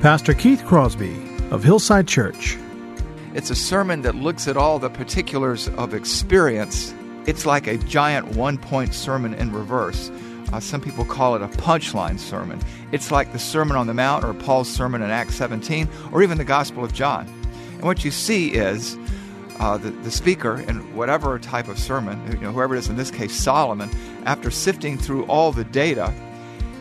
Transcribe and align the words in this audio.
Pastor 0.00 0.32
Keith 0.32 0.64
Crosby 0.64 1.14
of 1.50 1.62
Hillside 1.62 2.08
Church. 2.08 2.56
It's 3.34 3.50
a 3.50 3.54
sermon 3.54 4.00
that 4.00 4.14
looks 4.14 4.48
at 4.48 4.56
all 4.56 4.78
the 4.78 4.88
particulars 4.88 5.68
of 5.68 5.92
experience. 5.92 6.94
It's 7.26 7.44
like 7.44 7.66
a 7.66 7.76
giant 7.76 8.28
one 8.28 8.56
point 8.56 8.94
sermon 8.94 9.34
in 9.34 9.52
reverse. 9.52 10.10
Uh, 10.54 10.58
some 10.58 10.80
people 10.80 11.04
call 11.04 11.34
it 11.34 11.42
a 11.42 11.48
punchline 11.48 12.18
sermon. 12.18 12.58
It's 12.92 13.10
like 13.10 13.34
the 13.34 13.38
Sermon 13.38 13.76
on 13.76 13.88
the 13.88 13.92
Mount 13.92 14.24
or 14.24 14.32
Paul's 14.32 14.70
sermon 14.70 15.02
in 15.02 15.10
Acts 15.10 15.34
17 15.34 15.86
or 16.12 16.22
even 16.22 16.38
the 16.38 16.44
Gospel 16.46 16.82
of 16.82 16.94
John. 16.94 17.26
And 17.72 17.82
what 17.82 18.02
you 18.02 18.10
see 18.10 18.52
is 18.52 18.96
uh, 19.58 19.76
the, 19.76 19.90
the 19.90 20.10
speaker, 20.10 20.60
in 20.60 20.96
whatever 20.96 21.38
type 21.38 21.68
of 21.68 21.78
sermon, 21.78 22.18
you 22.32 22.40
know, 22.40 22.52
whoever 22.52 22.74
it 22.74 22.78
is, 22.78 22.88
in 22.88 22.96
this 22.96 23.10
case 23.10 23.34
Solomon, 23.34 23.90
after 24.24 24.50
sifting 24.50 24.96
through 24.96 25.26
all 25.26 25.52
the 25.52 25.64
data, 25.64 26.10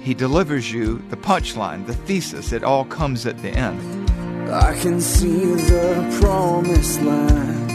he 0.02 0.14
delivers 0.14 0.72
you 0.72 1.02
the 1.10 1.18
punchline, 1.18 1.86
the 1.86 1.94
thesis. 1.94 2.52
It 2.52 2.64
all 2.64 2.86
comes 2.86 3.26
at 3.26 3.42
the 3.42 3.50
end. 3.50 4.10
I 4.50 4.74
can 4.80 5.00
see 5.00 5.54
the 5.54 6.20
promised 6.22 7.02
land, 7.02 7.70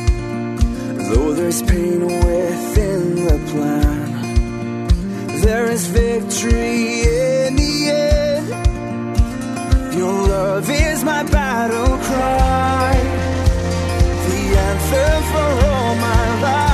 though 1.06 1.32
there's 1.32 1.62
pain 1.62 2.00
within 2.06 3.14
the 3.24 3.38
plan. 3.50 4.04
There 5.40 5.70
is 5.70 5.86
victory 5.86 7.02
in 7.02 7.56
the 7.56 7.90
end. 7.90 8.48
Your 9.94 10.26
love 10.26 10.68
is 10.68 11.04
my 11.04 11.22
battle 11.22 11.96
cry, 11.98 12.94
the 14.28 14.58
anthem 14.58 15.22
for 15.30 15.66
all 15.66 15.94
my 15.94 16.40
life. 16.42 16.73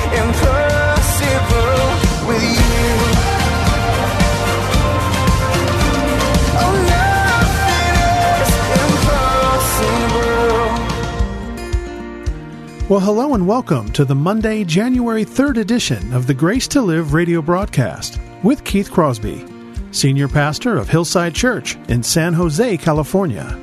Well, 12.91 12.99
hello 12.99 13.35
and 13.35 13.47
welcome 13.47 13.89
to 13.93 14.03
the 14.03 14.15
Monday, 14.15 14.65
January 14.65 15.23
3rd 15.23 15.59
edition 15.59 16.11
of 16.11 16.27
the 16.27 16.33
Grace 16.33 16.67
to 16.67 16.81
Live 16.81 17.13
radio 17.13 17.41
broadcast 17.41 18.19
with 18.43 18.65
Keith 18.65 18.91
Crosby, 18.91 19.45
Senior 19.91 20.27
Pastor 20.27 20.77
of 20.77 20.89
Hillside 20.89 21.33
Church 21.33 21.77
in 21.87 22.03
San 22.03 22.33
Jose, 22.33 22.75
California. 22.75 23.57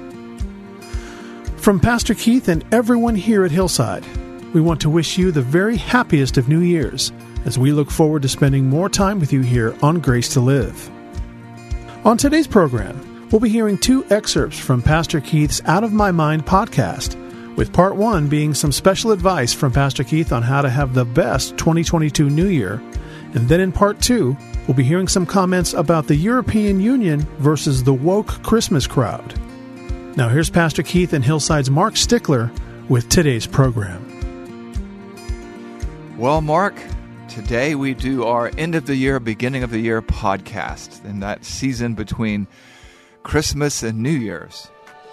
From 1.58 1.78
Pastor 1.78 2.14
Keith 2.14 2.48
and 2.48 2.64
everyone 2.72 3.14
here 3.14 3.44
at 3.44 3.50
Hillside, 3.50 4.06
we 4.54 4.62
want 4.62 4.80
to 4.80 4.88
wish 4.88 5.18
you 5.18 5.30
the 5.30 5.42
very 5.42 5.76
happiest 5.76 6.38
of 6.38 6.48
New 6.48 6.60
Year's 6.60 7.12
as 7.44 7.58
we 7.58 7.70
look 7.70 7.90
forward 7.90 8.22
to 8.22 8.28
spending 8.30 8.70
more 8.70 8.88
time 8.88 9.20
with 9.20 9.30
you 9.30 9.42
here 9.42 9.76
on 9.82 10.00
Grace 10.00 10.32
to 10.32 10.40
Live. 10.40 10.90
On 12.06 12.16
today's 12.16 12.46
program, 12.46 13.28
we'll 13.30 13.40
be 13.40 13.50
hearing 13.50 13.76
two 13.76 14.06
excerpts 14.08 14.58
from 14.58 14.80
Pastor 14.80 15.20
Keith's 15.20 15.60
Out 15.66 15.84
of 15.84 15.92
My 15.92 16.12
Mind 16.12 16.46
podcast, 16.46 17.27
with 17.58 17.72
part 17.72 17.96
one 17.96 18.28
being 18.28 18.54
some 18.54 18.70
special 18.70 19.10
advice 19.10 19.52
from 19.52 19.72
Pastor 19.72 20.04
Keith 20.04 20.32
on 20.32 20.42
how 20.42 20.62
to 20.62 20.70
have 20.70 20.94
the 20.94 21.04
best 21.04 21.58
2022 21.58 22.30
New 22.30 22.46
Year. 22.46 22.74
And 23.34 23.48
then 23.48 23.58
in 23.58 23.72
part 23.72 24.00
two, 24.00 24.36
we'll 24.68 24.76
be 24.76 24.84
hearing 24.84 25.08
some 25.08 25.26
comments 25.26 25.72
about 25.72 26.06
the 26.06 26.14
European 26.14 26.78
Union 26.78 27.22
versus 27.38 27.82
the 27.82 27.92
woke 27.92 28.28
Christmas 28.44 28.86
crowd. 28.86 29.34
Now, 30.16 30.28
here's 30.28 30.48
Pastor 30.48 30.84
Keith 30.84 31.12
and 31.12 31.24
Hillside's 31.24 31.68
Mark 31.68 31.96
Stickler 31.96 32.48
with 32.88 33.08
today's 33.08 33.48
program. 33.48 34.04
Well, 36.16 36.40
Mark, 36.40 36.80
today 37.28 37.74
we 37.74 37.92
do 37.92 38.24
our 38.24 38.52
end 38.56 38.76
of 38.76 38.86
the 38.86 38.94
year, 38.94 39.18
beginning 39.18 39.64
of 39.64 39.70
the 39.70 39.80
year 39.80 40.00
podcast 40.00 41.04
in 41.04 41.18
that 41.20 41.44
season 41.44 41.94
between 41.94 42.46
Christmas 43.24 43.82
and 43.82 44.00
New 44.00 44.10
Year's. 44.10 44.70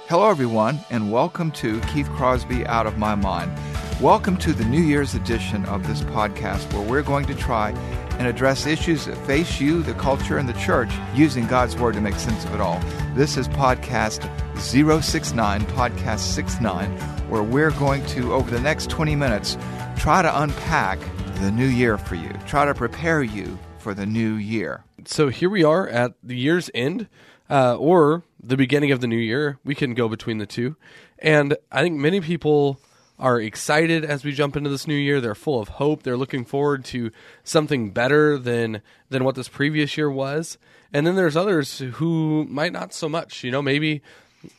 Hello, 0.08 0.30
everyone, 0.30 0.80
and 0.92 1.12
welcome 1.12 1.50
to 1.54 1.82
Keith 1.92 2.08
Crosby 2.12 2.64
Out 2.68 2.86
of 2.86 3.00
My 3.00 3.16
Mind. 3.16 3.52
Welcome 4.00 4.38
to 4.38 4.54
the 4.54 4.64
New 4.64 4.84
Year's 4.84 5.16
edition 5.16 5.66
of 5.66 5.88
this 5.88 6.02
podcast 6.02 6.72
where 6.74 6.88
we're 6.88 7.02
going 7.02 7.26
to 7.26 7.34
try 7.34 7.72
and 8.20 8.28
address 8.28 8.68
issues 8.68 9.06
that 9.06 9.18
face 9.26 9.60
you, 9.60 9.82
the 9.82 9.96
culture, 9.96 10.38
and 10.38 10.48
the 10.48 10.54
church 10.54 10.92
using 11.16 11.48
God's 11.48 11.76
Word 11.76 11.96
to 11.96 12.02
make 12.02 12.14
sense 12.14 12.46
of 12.46 12.54
it 12.54 12.62
all. 12.62 12.80
This 13.16 13.36
is 13.36 13.48
podcast 13.48 14.22
069, 14.60 15.62
podcast 15.62 16.20
69, 16.20 16.92
where 17.28 17.42
we're 17.42 17.72
going 17.72 18.06
to, 18.06 18.32
over 18.32 18.52
the 18.52 18.62
next 18.62 18.92
20 18.92 19.16
minutes, 19.16 19.58
try 19.98 20.22
to 20.22 20.42
unpack 20.42 21.00
the 21.40 21.50
new 21.50 21.66
year 21.66 21.98
for 21.98 22.14
you, 22.14 22.30
try 22.46 22.64
to 22.64 22.76
prepare 22.76 23.24
you 23.24 23.58
for 23.80 23.96
the 23.96 24.06
new 24.06 24.36
year. 24.36 24.84
so 25.06 25.30
here 25.30 25.50
we 25.50 25.64
are 25.64 25.88
at 25.90 26.14
the 26.22 26.38
year's 26.38 26.70
end, 26.76 27.08
uh, 27.50 27.76
or 27.76 28.22
the 28.46 28.58
beginning 28.58 28.92
of 28.92 29.02
the 29.02 29.08
new 29.08 29.18
year. 29.18 29.60
We 29.64 29.76
can 29.76 29.94
go 29.94 30.08
between 30.08 30.38
the 30.38 30.46
two, 30.46 30.76
and 31.20 31.58
I 31.72 31.82
think 31.82 31.96
many 31.96 32.22
people 32.22 32.80
are 33.18 33.40
excited 33.40 34.04
as 34.04 34.26
we 34.26 34.34
jump 34.34 34.56
into 34.56 34.70
this 34.70 34.88
new 34.88 34.96
year. 34.96 35.22
They're 35.22 35.36
full 35.36 35.62
of 35.62 35.70
hope. 35.70 36.04
They're 36.04 36.18
looking 36.18 36.44
forward 36.46 36.84
to 36.86 37.12
something 37.44 37.92
better 37.92 38.38
than 38.38 38.82
than 39.10 39.24
what 39.24 39.36
this 39.36 39.48
previous 39.48 39.98
year 39.98 40.10
was. 40.10 40.58
And 40.94 41.06
then 41.06 41.16
there's 41.16 41.38
others 41.38 41.80
who 41.80 42.46
might 42.50 42.74
not 42.74 42.94
so 42.94 43.10
much. 43.10 43.44
You 43.44 43.52
know, 43.52 43.62
maybe 43.62 44.02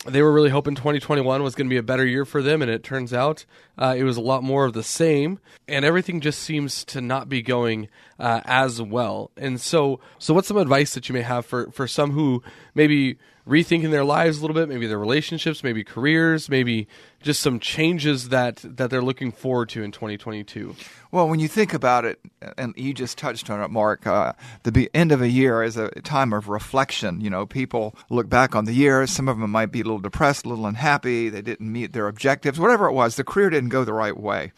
they 0.06 0.22
were 0.22 0.32
really 0.32 0.50
hoping 0.50 0.74
2021 0.74 1.42
was 1.42 1.54
going 1.54 1.66
to 1.66 1.70
be 1.70 1.76
a 1.76 1.82
better 1.82 2.04
year 2.04 2.24
for 2.24 2.42
them, 2.42 2.62
and 2.62 2.70
it 2.70 2.82
turns 2.82 3.12
out 3.12 3.44
uh, 3.78 3.94
it 3.96 4.04
was 4.04 4.16
a 4.16 4.20
lot 4.20 4.42
more 4.42 4.64
of 4.64 4.72
the 4.72 4.82
same, 4.82 5.38
and 5.68 5.84
everything 5.84 6.20
just 6.20 6.40
seems 6.40 6.84
to 6.86 7.00
not 7.00 7.28
be 7.28 7.42
going 7.42 7.88
uh, 8.18 8.40
as 8.44 8.80
well. 8.80 9.30
And 9.36 9.60
so, 9.60 10.00
so 10.18 10.34
what's 10.34 10.48
some 10.48 10.56
advice 10.56 10.94
that 10.94 11.08
you 11.08 11.12
may 11.12 11.22
have 11.22 11.46
for 11.46 11.70
for 11.70 11.86
some 11.86 12.12
who 12.12 12.42
maybe 12.74 13.18
rethinking 13.46 13.90
their 13.90 14.04
lives 14.04 14.38
a 14.38 14.40
little 14.40 14.54
bit, 14.54 14.68
maybe 14.68 14.86
their 14.86 14.98
relationships, 14.98 15.62
maybe 15.62 15.84
careers, 15.84 16.48
maybe 16.48 16.88
just 17.26 17.40
some 17.40 17.58
changes 17.60 18.30
that 18.30 18.56
that 18.62 18.88
they're 18.88 19.02
looking 19.02 19.32
forward 19.32 19.68
to 19.70 19.82
in 19.82 19.92
2022? 19.92 20.74
Well, 21.10 21.28
when 21.28 21.40
you 21.40 21.48
think 21.48 21.74
about 21.74 22.04
it, 22.04 22.20
and 22.56 22.72
you 22.76 22.94
just 22.94 23.18
touched 23.18 23.50
on 23.50 23.60
it, 23.60 23.68
Mark, 23.68 24.06
uh, 24.06 24.32
the 24.62 24.88
end 24.94 25.12
of 25.12 25.20
a 25.20 25.28
year 25.28 25.62
is 25.62 25.76
a 25.76 25.88
time 26.02 26.32
of 26.32 26.48
reflection. 26.48 27.20
You 27.20 27.28
know, 27.28 27.44
people 27.44 27.94
look 28.08 28.28
back 28.28 28.54
on 28.54 28.64
the 28.64 28.72
year. 28.72 29.06
Some 29.06 29.28
of 29.28 29.38
them 29.38 29.50
might 29.50 29.72
be 29.72 29.80
a 29.80 29.84
little 29.84 29.98
depressed, 29.98 30.46
a 30.46 30.48
little 30.48 30.66
unhappy. 30.66 31.28
They 31.28 31.42
didn't 31.42 31.70
meet 31.70 31.92
their 31.92 32.06
objectives, 32.06 32.60
whatever 32.60 32.86
it 32.86 32.92
was. 32.92 33.16
The 33.16 33.24
career 33.24 33.50
didn't 33.50 33.70
go 33.70 33.84
the 33.84 33.92
right 33.92 34.16
way. 34.16 34.52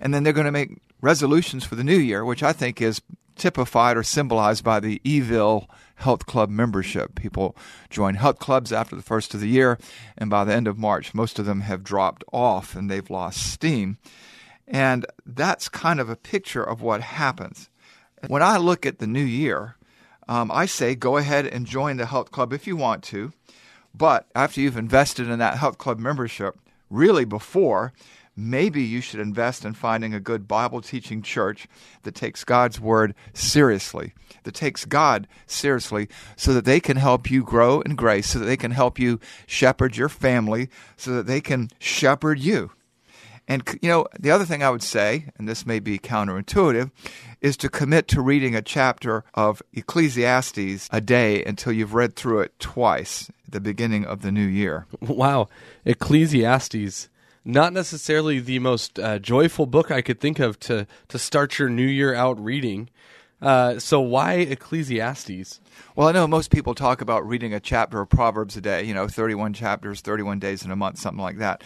And 0.00 0.14
then 0.14 0.22
they're 0.22 0.32
going 0.32 0.46
to 0.46 0.52
make 0.52 0.78
resolutions 1.00 1.64
for 1.64 1.74
the 1.74 1.84
new 1.84 1.98
year, 1.98 2.24
which 2.24 2.42
I 2.42 2.52
think 2.52 2.80
is 2.80 3.02
typified 3.36 3.96
or 3.96 4.04
symbolized 4.04 4.62
by 4.62 4.78
the 4.80 5.00
Evil 5.02 5.68
Health 5.96 6.26
Club 6.26 6.50
membership. 6.50 7.14
People 7.14 7.56
join 7.90 8.14
health 8.14 8.38
clubs 8.38 8.72
after 8.72 8.96
the 8.96 9.02
first 9.02 9.34
of 9.34 9.40
the 9.40 9.48
year, 9.48 9.78
and 10.18 10.28
by 10.28 10.44
the 10.44 10.52
end 10.52 10.66
of 10.66 10.78
March, 10.78 11.14
most 11.14 11.38
of 11.38 11.46
them 11.46 11.60
have 11.62 11.84
dropped 11.84 12.24
off 12.32 12.74
and 12.74 12.90
they've 12.90 13.10
lost 13.10 13.52
steam. 13.52 13.98
And 14.66 15.06
that's 15.26 15.68
kind 15.68 16.00
of 16.00 16.08
a 16.08 16.16
picture 16.16 16.62
of 16.62 16.80
what 16.80 17.00
happens. 17.00 17.68
When 18.28 18.42
I 18.42 18.56
look 18.56 18.86
at 18.86 18.98
the 18.98 19.06
new 19.06 19.24
year, 19.24 19.76
um, 20.28 20.50
I 20.50 20.66
say 20.66 20.94
go 20.94 21.16
ahead 21.16 21.46
and 21.46 21.66
join 21.66 21.98
the 21.98 22.06
health 22.06 22.30
club 22.30 22.52
if 22.52 22.66
you 22.66 22.76
want 22.76 23.02
to. 23.04 23.32
But 23.94 24.26
after 24.34 24.60
you've 24.60 24.76
invested 24.76 25.28
in 25.28 25.38
that 25.38 25.58
health 25.58 25.78
club 25.78 25.98
membership, 25.98 26.58
really 26.90 27.24
before, 27.24 27.92
maybe 28.36 28.82
you 28.82 29.00
should 29.00 29.20
invest 29.20 29.64
in 29.64 29.74
finding 29.74 30.14
a 30.14 30.20
good 30.20 30.48
Bible 30.48 30.80
teaching 30.80 31.22
church 31.22 31.66
that 32.02 32.14
takes 32.14 32.44
God's 32.44 32.80
word 32.80 33.14
seriously, 33.32 34.12
that 34.44 34.54
takes 34.54 34.84
God 34.84 35.26
seriously, 35.46 36.08
so 36.36 36.52
that 36.54 36.64
they 36.64 36.80
can 36.80 36.96
help 36.96 37.30
you 37.30 37.42
grow 37.42 37.80
in 37.80 37.94
grace, 37.94 38.30
so 38.30 38.38
that 38.38 38.46
they 38.46 38.56
can 38.56 38.72
help 38.72 38.98
you 38.98 39.20
shepherd 39.46 39.96
your 39.96 40.08
family, 40.08 40.68
so 40.96 41.12
that 41.12 41.26
they 41.26 41.40
can 41.40 41.70
shepherd 41.78 42.38
you. 42.38 42.70
And, 43.46 43.62
you 43.82 43.90
know, 43.90 44.06
the 44.18 44.30
other 44.30 44.46
thing 44.46 44.62
I 44.62 44.70
would 44.70 44.82
say, 44.82 45.26
and 45.36 45.46
this 45.46 45.66
may 45.66 45.78
be 45.78 45.98
counterintuitive, 45.98 46.90
is 47.42 47.58
to 47.58 47.68
commit 47.68 48.08
to 48.08 48.22
reading 48.22 48.54
a 48.54 48.62
chapter 48.62 49.22
of 49.34 49.62
Ecclesiastes 49.74 50.88
a 50.90 51.00
day 51.02 51.44
until 51.44 51.72
you've 51.72 51.92
read 51.92 52.16
through 52.16 52.40
it 52.40 52.58
twice 52.58 53.28
at 53.46 53.52
the 53.52 53.60
beginning 53.60 54.06
of 54.06 54.22
the 54.22 54.32
new 54.32 54.46
year. 54.46 54.86
Wow. 55.00 55.48
Ecclesiastes. 55.84 57.10
Not 57.44 57.72
necessarily 57.74 58.38
the 58.38 58.58
most 58.58 58.98
uh, 58.98 59.18
joyful 59.18 59.66
book 59.66 59.90
I 59.90 60.00
could 60.00 60.18
think 60.18 60.38
of 60.38 60.58
to, 60.60 60.86
to 61.08 61.18
start 61.18 61.58
your 61.58 61.68
new 61.68 61.86
year 61.86 62.14
out 62.14 62.42
reading. 62.42 62.88
Uh, 63.42 63.78
so 63.78 64.00
why 64.00 64.34
Ecclesiastes? 64.34 65.60
Well, 65.94 66.08
I 66.08 66.12
know 66.12 66.26
most 66.26 66.50
people 66.50 66.74
talk 66.74 67.02
about 67.02 67.28
reading 67.28 67.52
a 67.52 67.60
chapter 67.60 68.00
of 68.00 68.08
Proverbs 68.08 68.56
a 68.56 68.62
day, 68.62 68.84
you 68.84 68.94
know, 68.94 69.08
31 69.08 69.52
chapters, 69.52 70.00
31 70.00 70.38
days 70.38 70.64
in 70.64 70.70
a 70.70 70.76
month, 70.76 70.98
something 70.98 71.22
like 71.22 71.36
that. 71.36 71.62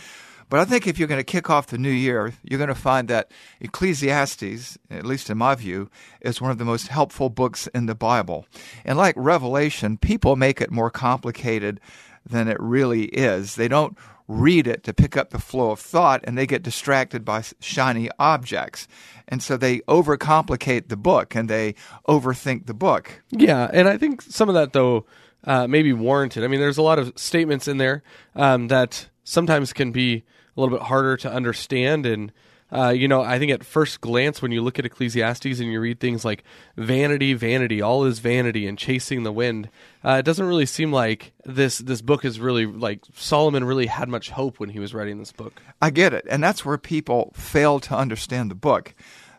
But 0.51 0.61
I 0.61 0.65
think 0.65 0.87
if 0.87 0.99
you're 0.99 1.09
going 1.09 1.21
to 1.21 1.25
kick 1.25 1.51
off 1.51 1.67
the 1.67 1.79
new 1.79 1.91
year, 1.91 2.33
you're 2.43 2.59
going 2.59 2.69
to 2.69 2.75
find 2.75 3.07
that 3.09 3.31
Ecclesiastes, 3.61 4.79
at 4.91 5.07
least 5.07 5.31
in 5.31 5.39
my 5.39 5.55
view, 5.55 5.91
is 6.23 6.41
one 6.41 6.51
of 6.51 6.59
the 6.59 6.65
most 6.65 6.89
helpful 6.89 7.29
books 7.29 7.69
in 7.69 7.87
the 7.87 7.95
Bible. 7.95 8.47
And 8.85 8.99
like 8.99 9.15
Revelation, 9.17 9.99
people 9.99 10.35
make 10.35 10.61
it 10.61 10.73
more 10.73 10.91
complicated 10.91 11.81
than 12.25 12.49
it 12.49 12.59
really 12.59 13.05
is. 13.07 13.55
They 13.55 13.69
don't 13.69 13.97
read 14.29 14.67
it 14.67 14.85
to 14.85 14.93
pick 14.93 15.17
up 15.17 15.31
the 15.31 15.39
flow 15.39 15.71
of 15.71 15.81
thought 15.81 16.21
and 16.25 16.37
they 16.37 16.47
get 16.47 16.63
distracted 16.63 17.25
by 17.25 17.43
shiny 17.61 18.11
objects. 18.19 18.87
And 19.27 19.43
so 19.43 19.57
they 19.57 19.81
overcomplicate 19.81 20.89
the 20.89 20.97
book 20.97 21.35
and 21.35 21.49
they 21.49 21.75
overthink 22.07 22.67
the 22.67 22.75
book. 22.75 23.23
Yeah, 23.31 23.69
and 23.73 23.89
I 23.89 23.97
think 23.97 24.23
some 24.23 24.49
of 24.49 24.55
that 24.55 24.73
though 24.75 25.07
uh, 25.45 25.67
may 25.67 25.83
be 25.83 25.93
warranted. 25.93 26.45
I 26.45 26.49
mean, 26.49 26.61
there's 26.61 26.79
a 26.79 26.83
lot 26.83 26.99
of 26.99 27.13
statements 27.17 27.67
in 27.67 27.79
there 27.79 28.03
um, 28.37 28.69
that 28.69 29.09
sometimes 29.25 29.73
can 29.73 29.93
be 29.93 30.25
a 30.57 30.61
little 30.61 30.77
bit 30.77 30.87
harder 30.87 31.17
to 31.19 31.33
understand 31.33 32.07
and. 32.07 32.33
Uh, 32.71 32.91
you 32.91 33.09
know, 33.09 33.23
I 33.23 33.39
think 33.39 33.51
at 33.51 33.65
first 33.65 34.01
glance, 34.01 34.43
when 34.43 34.53
you 34.53 34.61
look 34.61 34.79
at 34.79 34.85
Ecclesiastes 34.85 35.59
and 35.59 35.73
you 35.73 35.81
read 35.81 36.01
things 36.01 36.25
like 36.25 36.45
vanity, 36.77 37.33
vanity, 37.33 37.81
all 37.81 38.05
is 38.05 38.19
vanity, 38.19 38.67
and 38.67 38.77
chasing 38.77 39.23
the 39.23 39.33
wind, 39.33 39.71
uh, 40.05 40.17
it 40.19 40.25
doesn't 40.25 40.47
really 40.47 40.67
seem 40.67 40.93
like 40.93 41.33
this 41.45 41.79
this 41.79 42.03
book 42.03 42.25
is 42.25 42.41
really 42.41 42.67
like 42.67 43.01
Solomon 43.15 43.65
really 43.65 43.87
had 43.87 44.09
much 44.09 44.31
hope 44.31 44.61
when 44.61 44.69
he 44.71 44.79
was 44.79 44.93
writing 44.93 45.19
this 45.19 45.33
book. 45.33 45.63
I 45.81 45.91
get 45.91 46.13
it, 46.13 46.27
and 46.29 46.43
that's 46.43 46.65
where 46.65 46.79
people 46.79 47.33
fail 47.35 47.81
to 47.81 47.97
understand 47.97 48.51
the 48.51 48.55
book. 48.55 48.95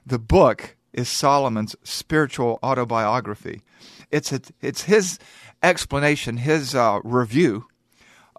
The 0.06 0.20
book 0.20 0.76
is 0.92 1.08
Solomon's 1.08 1.76
spiritual 1.84 2.58
autobiography. 2.64 3.62
It's 4.10 4.31
a, 4.31 4.42
it's 4.60 4.84
his 4.84 5.20
explanation, 5.62 6.38
his 6.38 6.74
uh, 6.74 7.00
review 7.04 7.69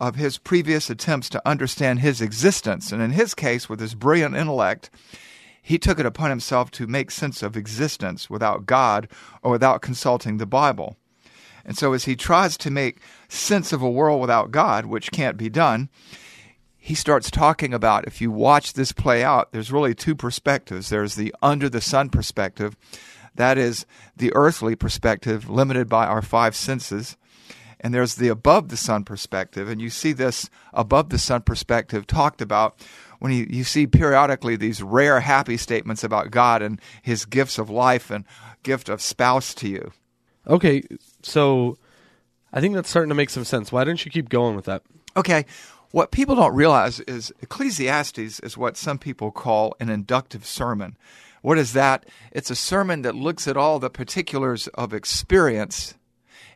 of 0.00 0.16
his 0.16 0.38
previous 0.38 0.88
attempts 0.88 1.28
to 1.28 1.48
understand 1.48 2.00
his 2.00 2.20
existence. 2.20 2.90
And 2.90 3.02
in 3.02 3.10
his 3.10 3.34
case, 3.34 3.68
with 3.68 3.80
his 3.80 3.94
brilliant 3.94 4.34
intellect, 4.34 4.90
he 5.62 5.78
took 5.78 6.00
it 6.00 6.06
upon 6.06 6.30
himself 6.30 6.70
to 6.72 6.86
make 6.86 7.10
sense 7.10 7.42
of 7.42 7.56
existence 7.56 8.30
without 8.30 8.66
God 8.66 9.08
or 9.42 9.50
without 9.50 9.82
consulting 9.82 10.38
the 10.38 10.46
Bible. 10.46 10.96
And 11.64 11.76
so, 11.76 11.92
as 11.92 12.06
he 12.06 12.16
tries 12.16 12.56
to 12.56 12.70
make 12.70 13.00
sense 13.28 13.72
of 13.72 13.82
a 13.82 13.90
world 13.90 14.20
without 14.20 14.50
God, 14.50 14.86
which 14.86 15.12
can't 15.12 15.36
be 15.36 15.50
done, 15.50 15.90
he 16.78 16.94
starts 16.94 17.30
talking 17.30 17.74
about 17.74 18.06
if 18.06 18.22
you 18.22 18.30
watch 18.30 18.72
this 18.72 18.92
play 18.92 19.22
out, 19.22 19.52
there's 19.52 19.70
really 19.70 19.94
two 19.94 20.14
perspectives. 20.14 20.88
There's 20.88 21.14
the 21.14 21.34
under 21.42 21.68
the 21.68 21.82
sun 21.82 22.08
perspective, 22.08 22.74
that 23.34 23.58
is 23.58 23.84
the 24.16 24.32
earthly 24.34 24.74
perspective, 24.74 25.50
limited 25.50 25.88
by 25.88 26.06
our 26.06 26.22
five 26.22 26.56
senses 26.56 27.18
and 27.80 27.94
there's 27.94 28.16
the 28.16 28.28
above 28.28 28.68
the 28.68 28.76
sun 28.76 29.04
perspective, 29.04 29.68
and 29.68 29.80
you 29.80 29.90
see 29.90 30.12
this 30.12 30.48
above 30.72 31.08
the 31.08 31.18
sun 31.18 31.42
perspective 31.42 32.06
talked 32.06 32.40
about 32.40 32.80
when 33.18 33.32
you, 33.32 33.46
you 33.48 33.64
see 33.64 33.86
periodically 33.86 34.56
these 34.56 34.82
rare 34.82 35.20
happy 35.20 35.56
statements 35.56 36.04
about 36.04 36.30
God 36.30 36.62
and 36.62 36.80
His 37.02 37.24
gifts 37.24 37.58
of 37.58 37.70
life 37.70 38.10
and 38.10 38.24
gift 38.62 38.88
of 38.88 39.02
spouse 39.02 39.54
to 39.54 39.68
you. 39.68 39.92
Okay, 40.46 40.82
so 41.22 41.78
I 42.52 42.60
think 42.60 42.74
that's 42.74 42.90
starting 42.90 43.10
to 43.10 43.14
make 43.14 43.30
some 43.30 43.44
sense. 43.44 43.70
Why 43.70 43.84
don't 43.84 44.04
you 44.04 44.10
keep 44.10 44.28
going 44.28 44.56
with 44.56 44.64
that? 44.66 44.82
Okay. 45.16 45.46
What 45.92 46.12
people 46.12 46.36
don't 46.36 46.54
realize 46.54 47.00
is 47.00 47.32
Ecclesiastes 47.42 48.38
is 48.40 48.56
what 48.56 48.76
some 48.76 48.96
people 48.96 49.32
call 49.32 49.74
an 49.80 49.88
inductive 49.88 50.46
sermon. 50.46 50.96
What 51.42 51.58
is 51.58 51.72
that? 51.72 52.06
It's 52.30 52.50
a 52.50 52.56
sermon 52.56 53.02
that 53.02 53.16
looks 53.16 53.48
at 53.48 53.56
all 53.56 53.78
the 53.78 53.90
particulars 53.90 54.68
of 54.68 54.94
experience 54.94 55.94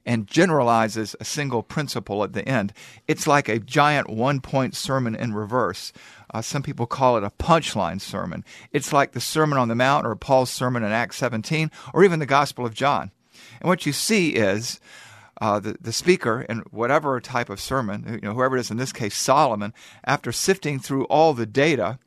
and 0.06 0.26
generalizes 0.26 1.16
a 1.18 1.24
single 1.24 1.62
principle 1.62 2.22
at 2.24 2.32
the 2.32 2.46
end. 2.48 2.72
It's 3.08 3.26
like 3.26 3.48
a 3.48 3.58
giant 3.58 4.10
one 4.10 4.40
point 4.40 4.74
sermon 4.74 5.14
in 5.14 5.34
reverse. 5.34 5.92
Uh, 6.32 6.42
some 6.42 6.62
people 6.62 6.86
call 6.86 7.16
it 7.16 7.24
a 7.24 7.30
punchline 7.30 8.00
sermon. 8.00 8.44
It's 8.72 8.92
like 8.92 9.12
the 9.12 9.20
Sermon 9.20 9.56
on 9.56 9.68
the 9.68 9.74
Mount 9.74 10.04
or 10.04 10.16
Paul's 10.16 10.50
sermon 10.50 10.82
in 10.82 10.90
Acts 10.90 11.16
17 11.18 11.70
or 11.92 12.04
even 12.04 12.18
the 12.18 12.26
Gospel 12.26 12.66
of 12.66 12.74
John. 12.74 13.12
And 13.60 13.68
what 13.68 13.86
you 13.86 13.92
see 13.92 14.30
is 14.30 14.80
uh, 15.40 15.60
the, 15.60 15.76
the 15.80 15.92
speaker, 15.92 16.42
in 16.42 16.58
whatever 16.70 17.20
type 17.20 17.50
of 17.50 17.60
sermon, 17.60 18.18
you 18.22 18.28
know, 18.28 18.34
whoever 18.34 18.56
it 18.56 18.60
is, 18.60 18.70
in 18.70 18.76
this 18.76 18.92
case 18.92 19.16
Solomon, 19.16 19.72
after 20.04 20.32
sifting 20.32 20.78
through 20.78 21.04
all 21.04 21.34
the 21.34 21.46
data, 21.46 21.98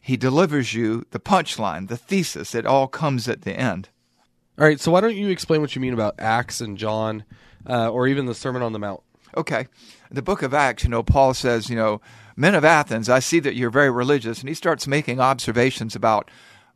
he 0.00 0.16
delivers 0.16 0.74
you 0.74 1.04
the 1.10 1.20
punchline, 1.20 1.88
the 1.88 1.96
thesis. 1.96 2.54
It 2.54 2.66
all 2.66 2.86
comes 2.86 3.28
at 3.28 3.42
the 3.42 3.58
end. 3.58 3.88
All 4.56 4.64
right, 4.64 4.78
so 4.78 4.92
why 4.92 5.00
don't 5.00 5.16
you 5.16 5.30
explain 5.30 5.60
what 5.60 5.74
you 5.74 5.80
mean 5.80 5.94
about 5.94 6.14
Acts 6.18 6.60
and 6.60 6.78
John, 6.78 7.24
uh, 7.68 7.90
or 7.90 8.06
even 8.06 8.26
the 8.26 8.36
Sermon 8.36 8.62
on 8.62 8.72
the 8.72 8.78
Mount? 8.78 9.02
Okay. 9.36 9.66
The 10.12 10.22
book 10.22 10.42
of 10.42 10.54
Acts, 10.54 10.84
you 10.84 10.90
know, 10.90 11.02
Paul 11.02 11.34
says, 11.34 11.68
you 11.68 11.74
know, 11.74 12.00
men 12.36 12.54
of 12.54 12.64
Athens, 12.64 13.08
I 13.08 13.18
see 13.18 13.40
that 13.40 13.56
you're 13.56 13.70
very 13.70 13.90
religious. 13.90 14.38
And 14.38 14.48
he 14.48 14.54
starts 14.54 14.86
making 14.86 15.18
observations 15.18 15.96
about 15.96 16.30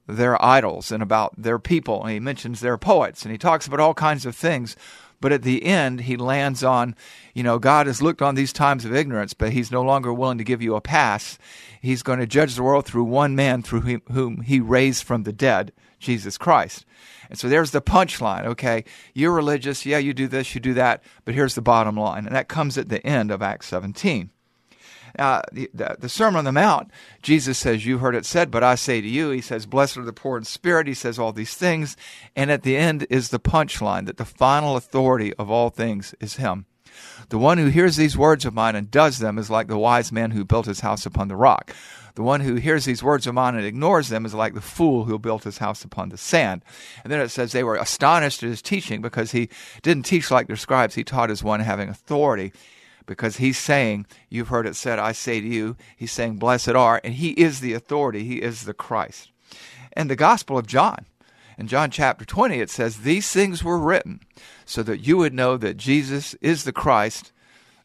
their 0.08 0.42
idols 0.44 0.90
and 0.90 1.04
about 1.04 1.40
their 1.40 1.60
people. 1.60 2.02
And 2.02 2.10
he 2.10 2.18
mentions 2.18 2.60
their 2.60 2.78
poets 2.78 3.22
and 3.22 3.30
he 3.30 3.38
talks 3.38 3.68
about 3.68 3.78
all 3.78 3.94
kinds 3.94 4.26
of 4.26 4.34
things. 4.34 4.74
But 5.20 5.32
at 5.32 5.42
the 5.42 5.64
end, 5.64 6.02
he 6.02 6.16
lands 6.16 6.64
on, 6.64 6.96
you 7.34 7.44
know, 7.44 7.60
God 7.60 7.86
has 7.86 8.02
looked 8.02 8.22
on 8.22 8.34
these 8.34 8.52
times 8.52 8.84
of 8.84 8.94
ignorance, 8.94 9.34
but 9.34 9.52
he's 9.52 9.70
no 9.70 9.82
longer 9.82 10.12
willing 10.12 10.38
to 10.38 10.44
give 10.44 10.62
you 10.62 10.74
a 10.74 10.80
pass. 10.80 11.38
He's 11.80 12.02
going 12.02 12.20
to 12.20 12.26
judge 12.26 12.54
the 12.54 12.62
world 12.62 12.86
through 12.86 13.04
one 13.04 13.36
man 13.36 13.62
through 13.62 14.00
whom 14.10 14.40
he 14.40 14.60
raised 14.60 15.04
from 15.04 15.24
the 15.24 15.32
dead, 15.32 15.72
Jesus 15.98 16.38
Christ. 16.38 16.84
And 17.28 17.38
so 17.38 17.48
there's 17.48 17.70
the 17.70 17.82
punchline. 17.82 18.46
Okay, 18.46 18.84
you're 19.14 19.32
religious. 19.32 19.84
Yeah, 19.84 19.98
you 19.98 20.14
do 20.14 20.28
this, 20.28 20.54
you 20.54 20.60
do 20.60 20.74
that. 20.74 21.02
But 21.24 21.34
here's 21.34 21.54
the 21.54 21.62
bottom 21.62 21.96
line. 21.96 22.26
And 22.26 22.34
that 22.34 22.48
comes 22.48 22.78
at 22.78 22.88
the 22.88 23.04
end 23.06 23.30
of 23.30 23.42
Acts 23.42 23.66
17. 23.66 24.30
Uh, 25.18 25.42
the, 25.52 25.70
the, 25.74 25.96
the, 25.98 26.08
Sermon 26.08 26.38
on 26.38 26.44
the 26.44 26.52
Mount, 26.52 26.90
Jesus 27.22 27.58
says, 27.58 27.84
You 27.84 27.98
heard 27.98 28.14
it 28.14 28.26
said, 28.26 28.50
but 28.50 28.62
I 28.62 28.74
say 28.74 29.00
to 29.00 29.08
you. 29.08 29.30
He 29.30 29.40
says, 29.40 29.66
Blessed 29.66 29.96
are 29.96 30.04
the 30.04 30.12
poor 30.12 30.38
in 30.38 30.44
spirit. 30.44 30.86
He 30.86 30.94
says 30.94 31.18
all 31.18 31.32
these 31.32 31.54
things. 31.54 31.96
And 32.36 32.50
at 32.50 32.62
the 32.62 32.76
end 32.76 33.06
is 33.10 33.30
the 33.30 33.40
punchline 33.40 34.06
that 34.06 34.16
the 34.16 34.24
final 34.24 34.76
authority 34.76 35.34
of 35.34 35.50
all 35.50 35.70
things 35.70 36.14
is 36.20 36.36
Him. 36.36 36.66
The 37.28 37.38
one 37.38 37.58
who 37.58 37.66
hears 37.66 37.96
these 37.96 38.16
words 38.16 38.44
of 38.44 38.54
mine 38.54 38.76
and 38.76 38.90
does 38.90 39.18
them 39.18 39.38
is 39.38 39.50
like 39.50 39.68
the 39.68 39.78
wise 39.78 40.10
man 40.12 40.30
who 40.30 40.44
built 40.44 40.66
his 40.66 40.80
house 40.80 41.04
upon 41.04 41.28
the 41.28 41.36
rock. 41.36 41.74
The 42.14 42.22
one 42.22 42.40
who 42.40 42.56
hears 42.56 42.84
these 42.84 43.02
words 43.02 43.26
of 43.26 43.34
mine 43.34 43.54
and 43.54 43.64
ignores 43.64 44.08
them 44.08 44.26
is 44.26 44.34
like 44.34 44.54
the 44.54 44.60
fool 44.60 45.04
who 45.04 45.18
built 45.18 45.44
his 45.44 45.58
house 45.58 45.84
upon 45.84 46.08
the 46.08 46.16
sand. 46.16 46.62
And 47.04 47.12
then 47.12 47.20
it 47.20 47.28
says 47.28 47.52
they 47.52 47.62
were 47.62 47.76
astonished 47.76 48.42
at 48.42 48.48
his 48.48 48.60
teaching 48.60 49.00
because 49.00 49.30
he 49.30 49.48
didn't 49.82 50.04
teach 50.04 50.30
like 50.30 50.48
their 50.48 50.56
scribes. 50.56 50.96
He 50.96 51.04
taught 51.04 51.30
as 51.30 51.44
one 51.44 51.60
having 51.60 51.88
authority 51.88 52.52
because 53.06 53.36
he's 53.36 53.58
saying, 53.58 54.06
You've 54.28 54.48
heard 54.48 54.66
it 54.66 54.74
said, 54.74 54.98
I 54.98 55.12
say 55.12 55.40
to 55.40 55.46
you. 55.46 55.76
He's 55.96 56.10
saying, 56.10 56.38
Blessed 56.38 56.70
are. 56.70 57.00
And 57.04 57.14
he 57.14 57.30
is 57.30 57.60
the 57.60 57.72
authority, 57.72 58.24
he 58.24 58.42
is 58.42 58.64
the 58.64 58.74
Christ. 58.74 59.30
And 59.92 60.10
the 60.10 60.16
Gospel 60.16 60.58
of 60.58 60.66
John, 60.66 61.06
in 61.56 61.66
John 61.66 61.90
chapter 61.90 62.24
20, 62.24 62.60
it 62.60 62.70
says, 62.70 62.98
These 62.98 63.30
things 63.30 63.64
were 63.64 63.78
written 63.78 64.20
so 64.68 64.82
that 64.82 65.00
you 65.00 65.16
would 65.16 65.32
know 65.32 65.56
that 65.56 65.78
Jesus 65.78 66.34
is 66.42 66.64
the 66.64 66.72
Christ, 66.72 67.32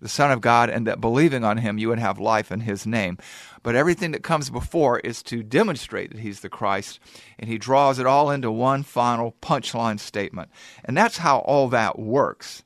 the 0.01 0.09
Son 0.09 0.31
of 0.31 0.41
God, 0.41 0.69
and 0.69 0.85
that 0.85 0.99
believing 0.99 1.45
on 1.45 1.59
him 1.59 1.77
you 1.77 1.87
would 1.87 1.97
have 1.97 2.19
life 2.19 2.51
in 2.51 2.59
his 2.59 2.85
name. 2.85 3.17
But 3.63 3.75
everything 3.75 4.11
that 4.11 4.21
comes 4.21 4.49
before 4.49 4.99
is 4.99 5.23
to 5.23 5.43
demonstrate 5.43 6.11
that 6.11 6.19
he's 6.19 6.41
the 6.41 6.49
Christ, 6.49 6.99
and 7.39 7.49
he 7.49 7.57
draws 7.57 7.99
it 7.99 8.05
all 8.05 8.29
into 8.29 8.51
one 8.51 8.83
final 8.83 9.33
punchline 9.41 9.97
statement. 9.97 10.49
And 10.83 10.97
that's 10.97 11.19
how 11.19 11.37
all 11.39 11.69
that 11.69 11.97
works. 11.97 12.63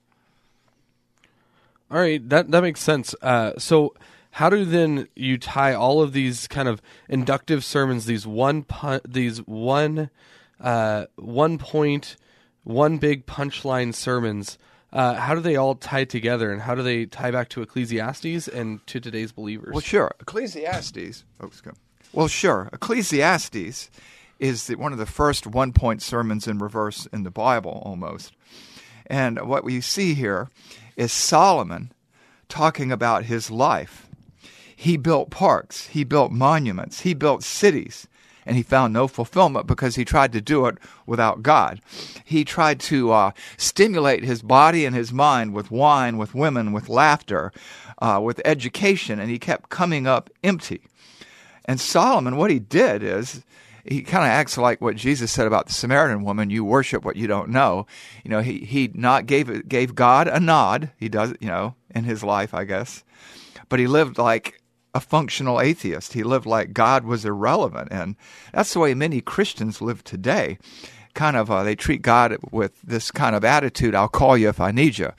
All 1.91 1.99
right, 1.99 2.27
that 2.27 2.49
that 2.49 2.61
makes 2.61 2.81
sense. 2.81 3.13
Uh, 3.21 3.51
so, 3.59 3.93
how 4.31 4.49
do 4.49 4.65
then 4.65 5.07
you 5.15 5.37
tie 5.37 5.75
all 5.75 6.01
of 6.01 6.11
these 6.11 6.47
kind 6.47 6.67
of 6.67 6.81
inductive 7.07 7.63
sermons, 7.63 8.07
these 8.07 8.25
one 8.25 8.65
these 9.07 9.37
one 9.45 10.09
uh, 10.59 11.05
one 11.17 11.59
point, 11.59 12.17
one 12.67 12.97
big 12.97 13.25
punchline 13.25 13.93
sermons? 13.93 14.57
uh, 14.93 15.15
how 15.15 15.35
do 15.35 15.41
they 15.41 15.55
all 15.55 15.75
tie 15.75 16.05
together 16.05 16.51
and 16.51 16.61
how 16.61 16.73
do 16.73 16.81
they 16.81 17.05
tie 17.05 17.31
back 17.31 17.49
to 17.49 17.61
Ecclesiastes 17.61 18.47
and 18.47 18.85
to 18.87 18.99
today's 18.99 19.31
believers? 19.31 19.71
Well, 19.71 19.81
sure. 19.81 20.11
Ecclesiastes. 20.21 21.23
Oh, 21.41 21.49
well, 22.13 22.27
sure. 22.27 22.69
Ecclesiastes 22.71 23.89
is 24.39 24.67
the, 24.67 24.75
one 24.75 24.93
of 24.93 24.97
the 24.97 25.05
first 25.05 25.45
one 25.45 25.73
point 25.73 26.01
sermons 26.01 26.47
in 26.47 26.59
reverse 26.59 27.05
in 27.11 27.23
the 27.23 27.31
Bible 27.31 27.81
almost. 27.85 28.33
And 29.07 29.47
what 29.47 29.63
we 29.63 29.81
see 29.81 30.13
here 30.13 30.49
is 30.95 31.11
Solomon 31.11 31.91
talking 32.47 32.91
about 32.91 33.25
his 33.25 33.51
life. 33.51 34.07
He 34.75 34.95
built 34.95 35.31
parks, 35.31 35.87
he 35.87 36.03
built 36.03 36.31
monuments, 36.31 37.01
he 37.01 37.15
built 37.15 37.43
cities, 37.43 38.07
and 38.47 38.55
he 38.55 38.63
found 38.63 38.93
no 38.93 39.07
fulfillment 39.07 39.67
because 39.67 39.95
he 39.95 40.05
tried 40.05 40.31
to 40.31 40.41
do 40.41 40.65
it 40.65 40.77
without 41.05 41.43
God. 41.43 41.81
He 42.23 42.45
tried 42.45 42.79
to 42.81 43.11
uh, 43.11 43.31
stimulate 43.57 44.23
his 44.23 44.41
body 44.41 44.85
and 44.85 44.95
his 44.95 45.11
mind 45.11 45.53
with 45.53 45.69
wine, 45.69 46.17
with 46.17 46.33
women, 46.33 46.71
with 46.71 46.87
laughter, 46.87 47.51
uh, 47.99 48.19
with 48.23 48.41
education, 48.45 49.19
and 49.19 49.29
he 49.29 49.37
kept 49.37 49.69
coming 49.69 50.07
up 50.07 50.29
empty. 50.43 50.81
And 51.65 51.79
Solomon, 51.79 52.37
what 52.37 52.49
he 52.49 52.59
did 52.59 53.03
is 53.03 53.43
he 53.83 54.01
kind 54.01 54.23
of 54.23 54.29
acts 54.29 54.57
like 54.57 54.79
what 54.81 54.95
Jesus 54.95 55.31
said 55.31 55.47
about 55.47 55.67
the 55.67 55.73
Samaritan 55.73 56.23
woman: 56.23 56.49
"You 56.49 56.63
worship 56.63 57.03
what 57.03 57.17
you 57.17 57.27
don't 57.27 57.49
know." 57.49 57.85
You 58.23 58.31
know, 58.31 58.41
he 58.41 58.59
he 58.59 58.89
not 58.93 59.25
gave 59.25 59.67
gave 59.67 59.93
God 59.93 60.27
a 60.29 60.39
nod. 60.39 60.91
He 60.97 61.09
does, 61.09 61.33
you 61.41 61.47
know, 61.47 61.75
in 61.93 62.05
his 62.05 62.23
life, 62.23 62.53
I 62.53 62.63
guess, 62.63 63.03
but 63.67 63.79
he 63.79 63.87
lived 63.87 64.17
like 64.17 64.61
a 64.97 64.99
functional 64.99 65.61
atheist. 65.61 66.13
He 66.13 66.23
lived 66.23 66.47
like 66.47 66.73
God 66.73 67.05
was 67.05 67.23
irrelevant, 67.23 67.89
and 67.91 68.15
that's 68.51 68.73
the 68.73 68.79
way 68.79 68.95
many 68.95 69.21
Christians 69.21 69.79
live 69.79 70.03
today. 70.03 70.57
Kind 71.13 71.37
of, 71.37 71.51
uh, 71.51 71.61
they 71.61 71.75
treat 71.75 72.01
God 72.01 72.35
with 72.51 72.81
this 72.81 73.11
kind 73.11 73.35
of 73.35 73.45
attitude: 73.45 73.93
"I'll 73.93 74.09
call 74.09 74.35
you 74.35 74.49
if 74.49 74.59
I 74.59 74.71
need 74.71 74.97
you. 74.97 75.11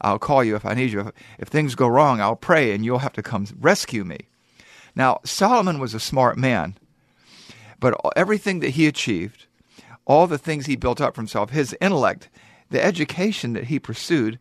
I'll 0.00 0.18
call 0.18 0.42
you 0.42 0.56
if 0.56 0.64
I 0.64 0.72
need 0.72 0.90
you. 0.90 1.00
If, 1.00 1.12
if 1.38 1.48
things 1.48 1.74
go 1.74 1.86
wrong, 1.86 2.18
I'll 2.18 2.34
pray, 2.34 2.72
and 2.72 2.82
you'll 2.82 3.00
have 3.00 3.12
to 3.12 3.22
come 3.22 3.46
rescue 3.60 4.04
me." 4.04 4.20
Now, 4.94 5.20
Solomon 5.22 5.78
was 5.78 5.92
a 5.92 6.00
smart 6.00 6.38
man, 6.38 6.74
but 7.78 7.94
everything 8.16 8.60
that 8.60 8.70
he 8.70 8.86
achieved, 8.86 9.44
all 10.06 10.26
the 10.26 10.38
things 10.38 10.64
he 10.64 10.76
built 10.76 11.02
up 11.02 11.14
for 11.14 11.20
himself, 11.20 11.50
his 11.50 11.76
intellect, 11.78 12.30
the 12.70 12.82
education 12.82 13.52
that 13.52 13.64
he 13.64 13.78
pursued, 13.78 14.38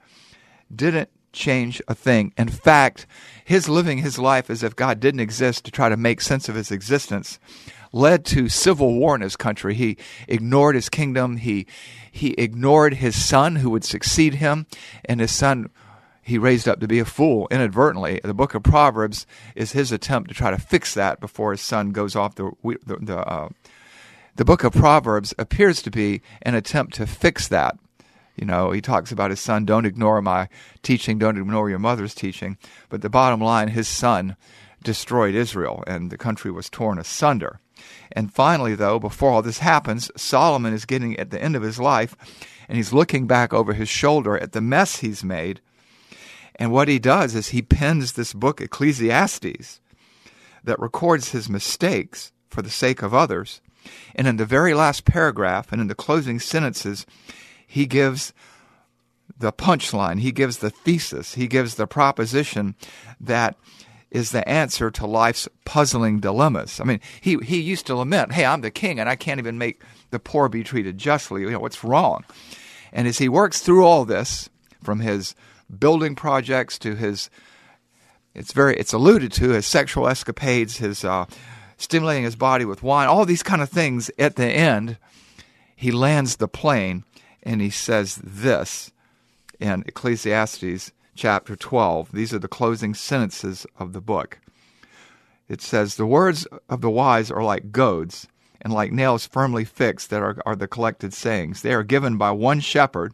didn't 0.74 1.10
change 1.36 1.82
a 1.88 1.94
thing. 1.94 2.34
In 2.38 2.50
fact, 2.50 3.06
his 3.44 3.70
living 3.70 4.00
his 4.00 4.18
life 4.18 4.50
as 4.50 4.64
if 4.64 4.76
God 4.76 5.00
didn't 5.00 5.20
exist 5.20 5.66
to 5.66 5.72
try 5.72 5.90
to 5.90 5.98
make 5.98 6.22
sense 6.22 6.50
of 6.50 6.56
his 6.56 6.72
existence 6.72 7.40
led 7.96 8.26
to 8.26 8.50
civil 8.50 8.94
war 8.94 9.16
in 9.16 9.22
his 9.22 9.38
country. 9.38 9.74
He 9.74 9.98
ignored 10.28 10.76
his 10.76 10.90
kingdom. 10.90 11.38
He 11.38 11.66
he 12.12 12.32
ignored 12.34 12.96
his 12.96 13.24
son 13.24 13.58
who 13.58 13.70
would 13.70 13.84
succeed 13.84 14.36
him, 14.36 14.68
and 15.06 15.20
his 15.20 15.32
son 15.32 15.70
he 16.22 16.38
raised 16.38 16.68
up 16.68 16.80
to 16.80 16.88
be 16.88 17.00
a 17.00 17.06
fool 17.06 17.48
inadvertently. 17.52 18.20
The 18.24 18.34
book 18.34 18.56
of 18.56 18.64
Proverbs 18.64 19.28
is 19.54 19.74
his 19.74 19.92
attempt 19.92 20.30
to 20.30 20.36
try 20.36 20.52
to 20.52 20.58
fix 20.58 20.94
that 20.96 21.20
before 21.20 21.52
his 21.52 21.62
son 21.62 21.92
goes 21.92 22.16
off 22.16 22.36
the 22.36 22.52
the 22.64 22.98
the, 23.00 23.18
uh, 23.18 23.50
the 24.36 24.46
book 24.46 24.64
of 24.64 24.74
Proverbs 24.74 25.34
appears 25.38 25.82
to 25.84 25.92
be 25.92 26.22
an 26.42 26.56
attempt 26.56 26.96
to 26.96 27.08
fix 27.08 27.48
that. 27.48 27.78
You 28.36 28.46
know, 28.46 28.72
he 28.72 28.82
talks 28.82 29.12
about 29.12 29.30
his 29.30 29.40
son, 29.40 29.66
don't 29.66 29.86
ignore 29.86 30.22
my 30.22 30.50
teaching, 30.84 31.18
don't 31.18 31.38
ignore 31.38 31.70
your 31.70 31.80
mother's 31.80 32.14
teaching. 32.14 32.58
But 32.90 33.02
the 33.02 33.10
bottom 33.10 33.40
line, 33.42 33.70
his 33.70 33.88
son 33.88 34.36
destroyed 34.84 35.36
Israel 35.36 35.84
and 35.88 36.12
the 36.12 36.18
country 36.18 36.52
was 36.52 36.70
torn 36.70 37.00
asunder. 37.00 37.60
And 38.12 38.34
finally, 38.34 38.76
though, 38.76 39.00
before 39.00 39.32
all 39.32 39.42
this 39.42 39.60
happens, 39.60 40.12
Solomon 40.16 40.74
is 40.74 40.86
getting 40.86 41.18
at 41.18 41.32
the 41.32 41.42
end 41.42 41.56
of 41.56 41.64
his 41.64 41.80
life 41.80 42.16
and 42.68 42.78
he's 42.78 42.94
looking 42.94 43.28
back 43.28 43.54
over 43.54 43.74
his 43.74 43.90
shoulder 43.90 44.38
at 44.38 44.52
the 44.52 44.62
mess 44.62 44.98
he's 44.98 45.24
made 45.24 45.62
and 46.56 46.72
what 46.72 46.88
he 46.88 47.00
does 47.00 47.36
is 47.36 47.50
he 47.50 47.62
pens 47.62 48.14
this 48.14 48.34
book, 48.34 48.62
Ecclesiastes, 48.62 49.82
that 50.64 50.80
records 50.80 51.32
his 51.32 51.50
mistakes 51.50 52.32
for 52.50 52.62
the 52.62 52.70
sake 52.70 53.02
of 53.02 53.14
others. 53.14 53.62
And 54.16 54.28
in 54.28 54.38
the 54.38 54.46
very 54.46 54.74
last 54.74 55.06
paragraph 55.06 55.72
and 55.72 55.82
in 55.82 55.88
the 55.88 55.96
closing 55.96 56.40
sentences, 56.40 57.06
he 57.68 57.86
gives 57.86 58.34
the 59.38 59.52
punchline, 59.52 60.20
he 60.20 60.32
gives 60.32 60.60
the 60.60 60.70
thesis, 60.70 61.36
he 61.36 61.48
gives 61.48 61.76
the 61.76 61.88
proposition 61.88 62.76
that 63.20 63.58
is 64.12 64.32
the 64.32 64.48
answer 64.48 64.90
to 64.92 65.06
life's 65.06 65.50
puzzling 65.66 66.20
dilemmas. 66.20 66.80
I 66.80 66.86
mean, 66.86 67.02
he, 67.20 67.38
he 67.38 67.60
used 67.60 67.86
to 67.88 67.96
lament, 67.96 68.32
hey, 68.32 68.46
I'm 68.46 68.62
the 68.62 68.72
king 68.72 69.00
and 69.00 69.10
I 69.10 69.16
can't 69.18 69.40
even 69.40 69.58
make 69.58 69.82
the 70.12 70.20
poor 70.20 70.48
be 70.48 70.64
treated 70.64 70.98
justly. 70.98 71.42
You 71.42 71.50
know, 71.50 71.60
what's 71.60 71.84
wrong? 71.84 72.24
And 72.94 73.08
as 73.08 73.18
he 73.18 73.28
works 73.28 73.60
through 73.60 73.86
all 73.86 74.06
this, 74.06 74.50
from 74.86 75.02
his 75.02 75.36
building 75.78 76.16
projects 76.16 76.80
to 76.80 76.96
his 76.96 77.30
it's 78.34 78.54
very 78.54 78.76
it's 78.78 78.94
alluded 78.94 79.32
to 79.34 79.50
his 79.50 79.66
sexual 79.66 80.08
escapades, 80.08 80.78
his 80.78 81.04
uh, 81.04 81.26
stimulating 81.78 82.24
his 82.24 82.36
body 82.36 82.66
with 82.66 82.84
wine, 82.84 83.08
all 83.08 83.26
these 83.26 83.44
kind 83.44 83.62
of 83.62 83.70
things. 83.70 84.12
At 84.20 84.36
the 84.36 84.46
end, 84.46 84.98
he 85.76 85.92
lands 85.92 86.36
the 86.36 86.48
plane 86.48 87.04
and 87.46 87.62
he 87.62 87.70
says 87.70 88.20
this 88.24 88.92
in 89.60 89.84
Ecclesiastes 89.88 90.92
chapter 91.16 91.56
12. 91.56 92.12
These 92.12 92.34
are 92.34 92.40
the 92.40 92.48
closing 92.48 92.94
sentences 92.94 93.66
of 93.78 93.94
the 93.94 94.02
book. 94.02 94.40
It 95.48 95.62
says, 95.62 95.96
The 95.96 96.06
words 96.06 96.48
of 96.68 96.82
the 96.82 96.90
wise 96.90 97.30
are 97.30 97.44
like 97.44 97.72
goads, 97.72 98.28
and 98.60 98.74
like 98.74 98.92
nails 98.92 99.28
firmly 99.28 99.64
fixed 99.64 100.10
that 100.10 100.24
are, 100.24 100.38
are 100.46 100.56
the 100.56 100.68
collected 100.68 101.14
sayings. 101.14 101.62
They 101.62 101.74
are 101.74 101.84
given 101.84 102.18
by 102.18 102.32
one 102.32 102.60
shepherd 102.60 103.14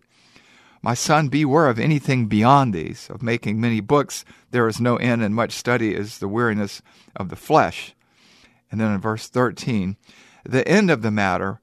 my 0.83 0.95
son, 0.95 1.27
beware 1.27 1.67
of 1.67 1.77
anything 1.77 2.25
beyond 2.25 2.73
these. 2.73 3.09
Of 3.09 3.21
making 3.21 3.61
many 3.61 3.81
books, 3.81 4.25
there 4.49 4.67
is 4.67 4.81
no 4.81 4.95
end, 4.97 5.21
and 5.21 5.35
much 5.35 5.51
study 5.51 5.93
is 5.93 6.17
the 6.17 6.27
weariness 6.27 6.81
of 7.15 7.29
the 7.29 7.35
flesh. 7.35 7.93
And 8.71 8.81
then 8.81 8.91
in 8.91 8.99
verse 8.99 9.27
13, 9.27 9.95
the 10.43 10.67
end 10.67 10.89
of 10.89 11.03
the 11.03 11.11
matter, 11.11 11.61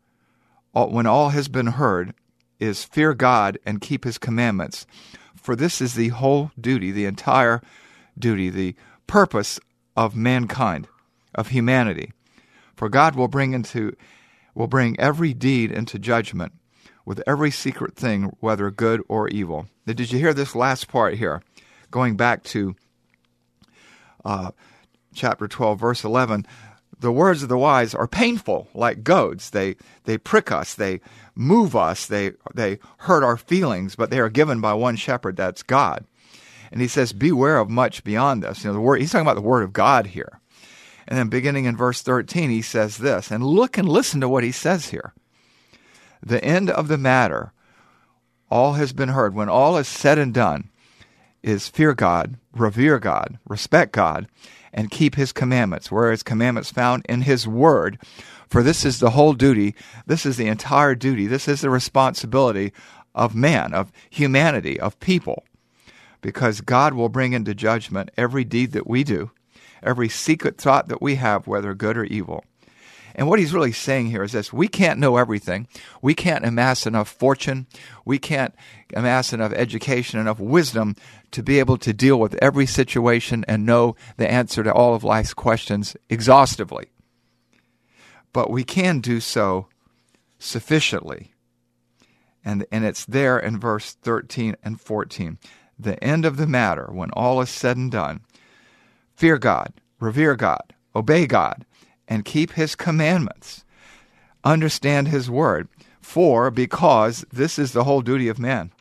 when 0.72 1.06
all 1.06 1.30
has 1.30 1.48
been 1.48 1.66
heard, 1.66 2.14
is 2.60 2.84
fear 2.84 3.14
God 3.14 3.58
and 3.64 3.80
keep 3.80 4.04
his 4.04 4.18
commandments. 4.18 4.86
For 5.36 5.56
this 5.56 5.80
is 5.80 5.94
the 5.94 6.08
whole 6.08 6.50
duty, 6.60 6.90
the 6.90 7.06
entire 7.06 7.62
duty, 8.18 8.50
the 8.50 8.74
purpose 9.06 9.58
of 9.96 10.14
mankind, 10.16 10.88
of 11.34 11.48
humanity. 11.48 12.12
For 12.76 12.88
God 12.88 13.16
will 13.16 13.28
bring 13.28 13.52
into 13.52 13.96
will 14.54 14.66
bring 14.66 14.98
every 14.98 15.32
deed 15.34 15.70
into 15.70 15.98
judgment 15.98 16.52
with 17.04 17.22
every 17.26 17.50
secret 17.50 17.94
thing, 17.94 18.36
whether 18.40 18.70
good 18.70 19.02
or 19.08 19.28
evil. 19.28 19.66
Now, 19.86 19.94
did 19.94 20.12
you 20.12 20.18
hear 20.18 20.34
this 20.34 20.54
last 20.54 20.88
part 20.88 21.14
here? 21.14 21.42
Going 21.90 22.16
back 22.16 22.42
to 22.44 22.74
uh, 24.24 24.50
chapter 25.14 25.48
12, 25.48 25.80
verse 25.80 26.04
11. 26.04 26.46
The 27.00 27.12
words 27.12 27.42
of 27.42 27.48
the 27.48 27.58
wise 27.58 27.94
are 27.94 28.08
painful, 28.08 28.68
like 28.74 29.04
goads. 29.04 29.50
They, 29.50 29.76
they 30.04 30.18
prick 30.18 30.50
us, 30.50 30.74
they 30.74 31.00
move 31.34 31.76
us, 31.76 32.06
they, 32.06 32.32
they 32.54 32.78
hurt 32.98 33.22
our 33.22 33.36
feelings, 33.36 33.94
but 33.94 34.10
they 34.10 34.18
are 34.18 34.28
given 34.28 34.60
by 34.60 34.74
one 34.74 34.96
shepherd, 34.96 35.36
that's 35.36 35.62
God. 35.62 36.04
And 36.72 36.80
he 36.80 36.88
says, 36.88 37.12
Beware 37.12 37.58
of 37.58 37.70
much 37.70 38.02
beyond 38.04 38.42
this. 38.42 38.64
You 38.64 38.70
know, 38.70 38.74
the 38.74 38.80
word, 38.80 39.00
he's 39.00 39.12
talking 39.12 39.26
about 39.26 39.34
the 39.34 39.40
word 39.40 39.62
of 39.62 39.72
God 39.72 40.08
here. 40.08 40.40
And 41.06 41.18
then 41.18 41.28
beginning 41.28 41.64
in 41.64 41.76
verse 41.76 42.02
13, 42.02 42.50
he 42.50 42.60
says 42.60 42.98
this, 42.98 43.30
and 43.30 43.42
look 43.42 43.78
and 43.78 43.88
listen 43.88 44.20
to 44.20 44.28
what 44.28 44.44
he 44.44 44.52
says 44.52 44.90
here 44.90 45.14
the 46.22 46.42
end 46.44 46.68
of 46.68 46.88
the 46.88 46.98
matter, 46.98 47.52
all 48.50 48.74
has 48.74 48.92
been 48.92 49.10
heard. 49.10 49.34
When 49.34 49.48
all 49.48 49.76
is 49.76 49.88
said 49.88 50.18
and 50.18 50.34
done, 50.34 50.70
is 51.42 51.68
fear 51.68 51.94
God, 51.94 52.36
revere 52.52 52.98
God, 52.98 53.38
respect 53.46 53.92
God, 53.92 54.26
and 54.72 54.90
keep 54.90 55.14
His 55.14 55.32
commandments, 55.32 55.90
where 55.90 56.10
His 56.10 56.22
commandments 56.22 56.70
found 56.70 57.04
in 57.08 57.22
His 57.22 57.46
Word. 57.46 57.98
For 58.48 58.62
this 58.62 58.84
is 58.84 58.98
the 58.98 59.10
whole 59.10 59.34
duty, 59.34 59.75
this 60.06 60.25
is 60.25 60.37
the 60.37 60.48
entire 60.48 60.94
duty, 60.94 61.26
this 61.26 61.48
is 61.48 61.60
the 61.60 61.70
responsibility 61.70 62.72
of 63.14 63.34
man, 63.34 63.75
of 63.75 63.92
humanity, 64.10 64.78
of 64.80 64.98
people. 65.00 65.44
Because 66.20 66.60
God 66.60 66.94
will 66.94 67.08
bring 67.08 67.32
into 67.32 67.54
judgment 67.54 68.10
every 68.16 68.44
deed 68.44 68.72
that 68.72 68.87
we 68.87 69.04
do, 69.04 69.30
every 69.82 70.08
secret 70.08 70.58
thought 70.58 70.88
that 70.88 71.02
we 71.02 71.16
have, 71.16 71.46
whether 71.46 71.75
good 71.75 71.96
or 71.96 72.04
evil. 72.04 72.44
And 73.18 73.26
what 73.26 73.40
he's 73.40 73.52
really 73.52 73.72
saying 73.72 74.06
here 74.06 74.22
is 74.22 74.30
this 74.30 74.52
we 74.52 74.68
can't 74.68 75.00
know 75.00 75.16
everything. 75.16 75.66
We 76.00 76.14
can't 76.14 76.44
amass 76.46 76.87
enough 76.87 77.08
fortune. 77.08 77.66
We 78.04 78.20
can't 78.20 78.54
amass 78.94 79.32
enough 79.32 79.52
education, 79.54 80.20
enough 80.20 80.38
wisdom 80.38 80.94
to 81.32 81.42
be 81.42 81.58
able 81.58 81.78
to 81.78 81.92
deal 81.92 82.20
with 82.20 82.38
every 82.40 82.64
situation 82.64 83.44
and 83.48 83.66
know 83.66 83.96
the 84.18 84.30
answer 84.30 84.62
to 84.62 84.72
all 84.72 84.94
of 84.94 85.02
life's 85.02 85.34
questions 85.34 85.96
exhaustively. 86.08 86.92
But 88.32 88.50
we 88.50 88.62
can 88.62 89.00
do 89.00 89.18
so 89.18 89.66
sufficiently. 90.38 91.32
And, 92.44 92.66
and 92.70 92.84
it's 92.84 93.04
there 93.04 93.37
in 93.37 93.58
verse 93.58 93.94
13 93.94 94.54
and 94.62 94.80
14. 94.80 95.38
The 95.76 96.02
end 96.02 96.25
of 96.25 96.37
the 96.37 96.46
matter, 96.46 96.87
when 96.92 97.10
all 97.10 97.40
is 97.40 97.50
said 97.50 97.76
and 97.76 97.90
done, 97.90 98.20
fear 99.16 99.38
God, 99.38 99.72
revere 99.98 100.37
God, 100.37 100.72
obey 100.94 101.26
God, 101.26 101.64
and 102.08 102.24
keep 102.24 102.52
his 102.52 102.74
commandments. 102.74 103.64
Understand 104.44 105.08
his 105.08 105.30
word. 105.30 105.68
For, 106.00 106.50
because 106.50 107.24
this 107.32 107.58
is 107.58 107.72
the 107.72 107.84
whole 107.84 108.00
duty 108.00 108.28
of 108.28 108.38
man. 108.38 108.72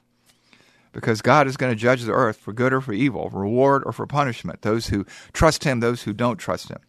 Because 0.93 1.22
God 1.22 1.46
is 1.46 1.57
going 1.57 1.72
to 1.72 1.75
judge 1.75 2.03
the 2.03 2.13
earth 2.13 2.38
for 2.38 2.53
good 2.53 2.74
or 2.74 2.81
for 2.81 2.93
evil, 2.93 3.29
reward 3.29 3.84
or 3.86 3.91
for 3.91 4.07
punishment, 4.07 4.62
those 4.62 4.88
who 4.88 5.05
trust 5.34 5.63
him, 5.63 5.79
those 5.79 6.03
who 6.03 6.13
don't 6.13 6.38
trust 6.38 6.69
him. 6.69 6.79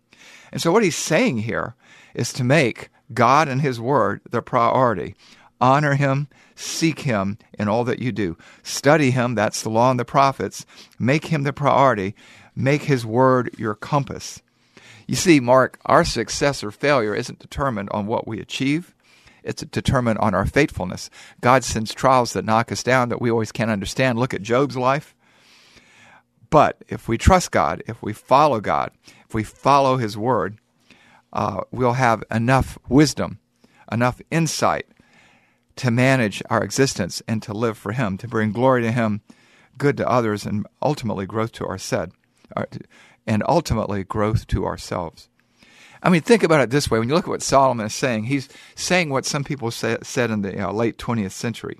And 0.52 0.62
so, 0.62 0.72
what 0.72 0.84
he's 0.84 0.96
saying 0.96 1.38
here 1.38 1.74
is 2.14 2.32
to 2.34 2.44
make 2.44 2.88
God 3.12 3.48
and 3.48 3.60
his 3.60 3.80
word 3.80 4.20
the 4.30 4.40
priority. 4.40 5.14
Honor 5.60 5.94
him, 5.94 6.28
seek 6.54 7.00
him 7.00 7.36
in 7.58 7.68
all 7.68 7.82
that 7.84 7.98
you 7.98 8.12
do. 8.12 8.38
Study 8.62 9.10
him, 9.10 9.34
that's 9.34 9.62
the 9.62 9.70
law 9.70 9.90
and 9.90 9.98
the 9.98 10.04
prophets. 10.04 10.64
Make 10.98 11.26
him 11.26 11.42
the 11.42 11.52
priority 11.52 12.14
Make 12.58 12.82
his 12.82 13.06
word 13.06 13.54
your 13.56 13.76
compass. 13.76 14.42
You 15.08 15.16
see, 15.16 15.40
Mark, 15.40 15.80
our 15.86 16.04
success 16.04 16.62
or 16.62 16.70
failure 16.70 17.14
isn't 17.14 17.38
determined 17.38 17.88
on 17.92 18.06
what 18.06 18.28
we 18.28 18.40
achieve. 18.40 18.94
It's 19.42 19.62
determined 19.62 20.18
on 20.18 20.34
our 20.34 20.44
faithfulness. 20.44 21.08
God 21.40 21.64
sends 21.64 21.94
trials 21.94 22.34
that 22.34 22.44
knock 22.44 22.70
us 22.70 22.82
down 22.82 23.08
that 23.08 23.20
we 23.20 23.30
always 23.30 23.50
can't 23.50 23.70
understand. 23.70 24.18
Look 24.18 24.34
at 24.34 24.42
Job's 24.42 24.76
life. 24.76 25.14
But 26.50 26.84
if 26.88 27.08
we 27.08 27.16
trust 27.16 27.50
God, 27.50 27.82
if 27.86 28.02
we 28.02 28.12
follow 28.12 28.60
God, 28.60 28.90
if 29.26 29.34
we 29.34 29.44
follow 29.44 29.96
His 29.96 30.18
Word, 30.18 30.58
uh, 31.32 31.62
we'll 31.70 31.94
have 31.94 32.22
enough 32.30 32.78
wisdom, 32.86 33.38
enough 33.90 34.20
insight 34.30 34.86
to 35.76 35.90
manage 35.90 36.42
our 36.50 36.62
existence 36.62 37.22
and 37.26 37.42
to 37.42 37.54
live 37.54 37.78
for 37.78 37.92
Him, 37.92 38.18
to 38.18 38.28
bring 38.28 38.52
glory 38.52 38.82
to 38.82 38.92
Him, 38.92 39.22
good 39.78 39.96
to 39.96 40.08
others, 40.08 40.44
and 40.44 40.66
ultimately 40.82 41.24
growth 41.24 41.52
to 41.52 41.66
our 41.66 41.78
said, 41.78 42.12
and 43.28 43.44
ultimately 43.46 44.02
growth 44.02 44.46
to 44.48 44.64
ourselves. 44.64 45.28
I 46.02 46.10
mean, 46.10 46.22
think 46.22 46.42
about 46.42 46.62
it 46.62 46.70
this 46.70 46.90
way. 46.90 46.98
When 46.98 47.08
you 47.08 47.14
look 47.14 47.24
at 47.24 47.30
what 47.30 47.42
Solomon 47.42 47.86
is 47.86 47.94
saying, 47.94 48.24
he's 48.24 48.48
saying 48.74 49.10
what 49.10 49.26
some 49.26 49.44
people 49.44 49.70
say, 49.70 49.98
said 50.02 50.30
in 50.30 50.42
the 50.42 50.68
uh, 50.68 50.72
late 50.72 50.96
20th 50.96 51.32
century. 51.32 51.78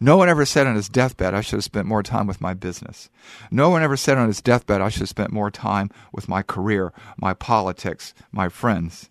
No 0.00 0.16
one 0.16 0.30
ever 0.30 0.46
said 0.46 0.66
on 0.66 0.76
his 0.76 0.88
deathbed, 0.88 1.34
I 1.34 1.42
should 1.42 1.58
have 1.58 1.64
spent 1.64 1.86
more 1.86 2.02
time 2.02 2.26
with 2.26 2.40
my 2.40 2.54
business. 2.54 3.10
No 3.50 3.68
one 3.68 3.82
ever 3.82 3.98
said 3.98 4.16
on 4.16 4.28
his 4.28 4.40
deathbed, 4.40 4.80
I 4.80 4.88
should 4.88 5.00
have 5.00 5.08
spent 5.10 5.32
more 5.32 5.50
time 5.50 5.90
with 6.10 6.28
my 6.28 6.42
career, 6.42 6.94
my 7.18 7.34
politics, 7.34 8.14
my 8.32 8.48
friends. 8.48 9.10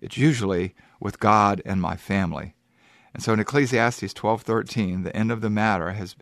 It's 0.00 0.16
usually 0.16 0.74
with 1.00 1.18
God 1.18 1.60
and 1.64 1.82
my 1.82 1.96
family. 1.96 2.54
And 3.12 3.24
so 3.24 3.32
in 3.32 3.40
Ecclesiastes 3.40 4.14
12:13, 4.14 5.02
the 5.02 5.16
end 5.16 5.32
of 5.32 5.40
the 5.40 5.50
matter 5.50 5.92
has 5.92 6.14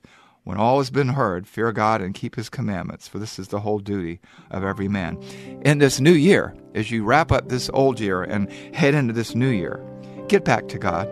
when 0.48 0.56
all 0.56 0.78
has 0.78 0.88
been 0.88 1.08
heard, 1.08 1.46
fear 1.46 1.72
God 1.72 2.00
and 2.00 2.14
keep 2.14 2.34
his 2.34 2.48
commandments, 2.48 3.06
for 3.06 3.18
this 3.18 3.38
is 3.38 3.48
the 3.48 3.60
whole 3.60 3.80
duty 3.80 4.18
of 4.50 4.64
every 4.64 4.88
man. 4.88 5.22
In 5.60 5.76
this 5.76 6.00
new 6.00 6.14
year, 6.14 6.56
as 6.74 6.90
you 6.90 7.04
wrap 7.04 7.30
up 7.30 7.50
this 7.50 7.68
old 7.74 8.00
year 8.00 8.22
and 8.22 8.50
head 8.74 8.94
into 8.94 9.12
this 9.12 9.34
new 9.34 9.50
year, 9.50 9.84
get 10.26 10.46
back 10.46 10.66
to 10.68 10.78
God. 10.78 11.06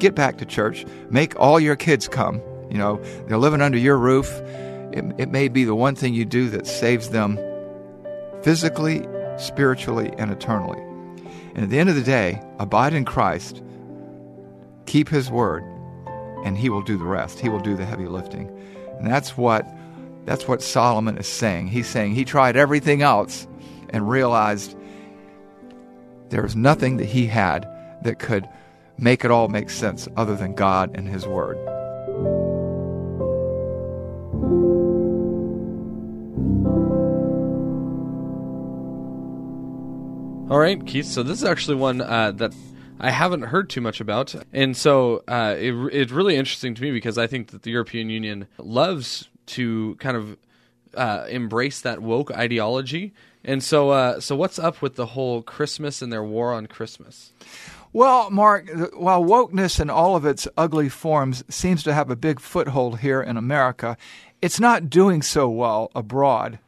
Get 0.00 0.16
back 0.16 0.38
to 0.38 0.44
church. 0.44 0.84
Make 1.08 1.38
all 1.38 1.60
your 1.60 1.76
kids 1.76 2.08
come. 2.08 2.42
You 2.68 2.78
know, 2.78 3.00
they're 3.28 3.38
living 3.38 3.60
under 3.60 3.78
your 3.78 3.96
roof. 3.96 4.28
It, 4.92 5.04
it 5.18 5.28
may 5.30 5.46
be 5.46 5.62
the 5.62 5.76
one 5.76 5.94
thing 5.94 6.12
you 6.12 6.24
do 6.24 6.50
that 6.50 6.66
saves 6.66 7.10
them 7.10 7.38
physically, 8.42 9.06
spiritually, 9.38 10.12
and 10.18 10.32
eternally. 10.32 10.80
And 11.54 11.62
at 11.62 11.70
the 11.70 11.78
end 11.78 11.90
of 11.90 11.94
the 11.94 12.02
day, 12.02 12.42
abide 12.58 12.92
in 12.92 13.04
Christ, 13.04 13.62
keep 14.86 15.08
his 15.10 15.30
word, 15.30 15.62
and 16.44 16.56
he 16.56 16.68
will 16.68 16.82
do 16.82 16.96
the 16.96 17.04
rest. 17.04 17.40
He 17.40 17.48
will 17.48 17.58
do 17.58 17.74
the 17.76 17.84
heavy 17.84 18.06
lifting. 18.06 18.48
And 18.98 19.06
that's 19.06 19.36
what 19.36 19.66
that's 20.24 20.46
what 20.46 20.62
Solomon 20.62 21.18
is 21.18 21.26
saying. 21.26 21.68
He's 21.68 21.88
saying 21.88 22.14
he 22.14 22.24
tried 22.24 22.56
everything 22.56 23.02
else 23.02 23.46
and 23.90 24.08
realized 24.08 24.76
there 26.30 26.42
was 26.42 26.56
nothing 26.56 26.98
that 26.98 27.06
he 27.06 27.26
had 27.26 27.68
that 28.02 28.18
could 28.18 28.48
make 28.96 29.24
it 29.24 29.30
all 29.30 29.48
make 29.48 29.70
sense 29.70 30.08
other 30.16 30.36
than 30.36 30.54
God 30.54 30.92
and 30.94 31.08
his 31.08 31.26
word. 31.26 31.56
All 40.50 40.58
right, 40.58 40.84
Keith. 40.86 41.06
So 41.06 41.22
this 41.22 41.38
is 41.38 41.44
actually 41.44 41.76
one 41.76 42.00
uh, 42.00 42.30
that 42.32 42.54
I 43.00 43.10
haven't 43.10 43.42
heard 43.42 43.68
too 43.68 43.80
much 43.80 44.00
about, 44.00 44.34
and 44.52 44.76
so 44.76 45.24
uh, 45.26 45.54
it, 45.58 45.74
it's 45.92 46.12
really 46.12 46.36
interesting 46.36 46.74
to 46.74 46.82
me 46.82 46.90
because 46.90 47.18
I 47.18 47.26
think 47.26 47.48
that 47.48 47.62
the 47.62 47.70
European 47.70 48.08
Union 48.08 48.46
loves 48.58 49.28
to 49.46 49.96
kind 49.96 50.16
of 50.16 50.36
uh, 50.96 51.26
embrace 51.28 51.80
that 51.80 52.00
woke 52.00 52.30
ideology. 52.30 53.12
And 53.44 53.62
so, 53.62 53.90
uh, 53.90 54.20
so 54.20 54.36
what's 54.36 54.58
up 54.58 54.80
with 54.80 54.94
the 54.94 55.06
whole 55.06 55.42
Christmas 55.42 56.00
and 56.00 56.12
their 56.12 56.24
war 56.24 56.52
on 56.54 56.66
Christmas? 56.66 57.32
Well, 57.92 58.30
Mark, 58.30 58.70
while 58.94 59.22
wokeness 59.22 59.78
in 59.78 59.90
all 59.90 60.16
of 60.16 60.24
its 60.24 60.48
ugly 60.56 60.88
forms 60.88 61.44
seems 61.48 61.82
to 61.84 61.94
have 61.94 62.10
a 62.10 62.16
big 62.16 62.40
foothold 62.40 63.00
here 63.00 63.22
in 63.22 63.36
America, 63.36 63.96
it's 64.40 64.58
not 64.58 64.90
doing 64.90 65.22
so 65.22 65.48
well 65.48 65.90
abroad 65.94 66.58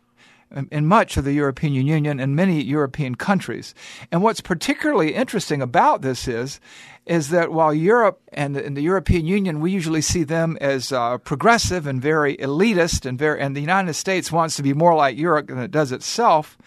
in 0.70 0.86
much 0.86 1.16
of 1.16 1.24
the 1.24 1.32
European 1.32 1.72
Union 1.72 2.20
and 2.20 2.36
many 2.36 2.62
European 2.62 3.14
countries. 3.14 3.74
And 4.12 4.22
what's 4.22 4.40
particularly 4.40 5.14
interesting 5.14 5.60
about 5.62 6.02
this 6.02 6.28
is 6.28 6.60
is 7.06 7.28
that 7.28 7.52
while 7.52 7.72
Europe 7.72 8.20
and, 8.32 8.56
and 8.56 8.76
the 8.76 8.82
European 8.82 9.26
Union, 9.26 9.60
we 9.60 9.70
usually 9.70 10.00
see 10.00 10.24
them 10.24 10.58
as 10.60 10.90
uh, 10.90 11.18
progressive 11.18 11.86
and 11.86 12.02
very 12.02 12.36
elitist, 12.38 13.06
and 13.06 13.16
very, 13.16 13.40
and 13.40 13.54
the 13.54 13.60
United 13.60 13.94
States 13.94 14.32
wants 14.32 14.56
to 14.56 14.62
be 14.62 14.74
more 14.74 14.94
like 14.94 15.16
Europe 15.16 15.46
than 15.46 15.58
it 15.58 15.70
does 15.70 15.92
itself. 15.92 16.58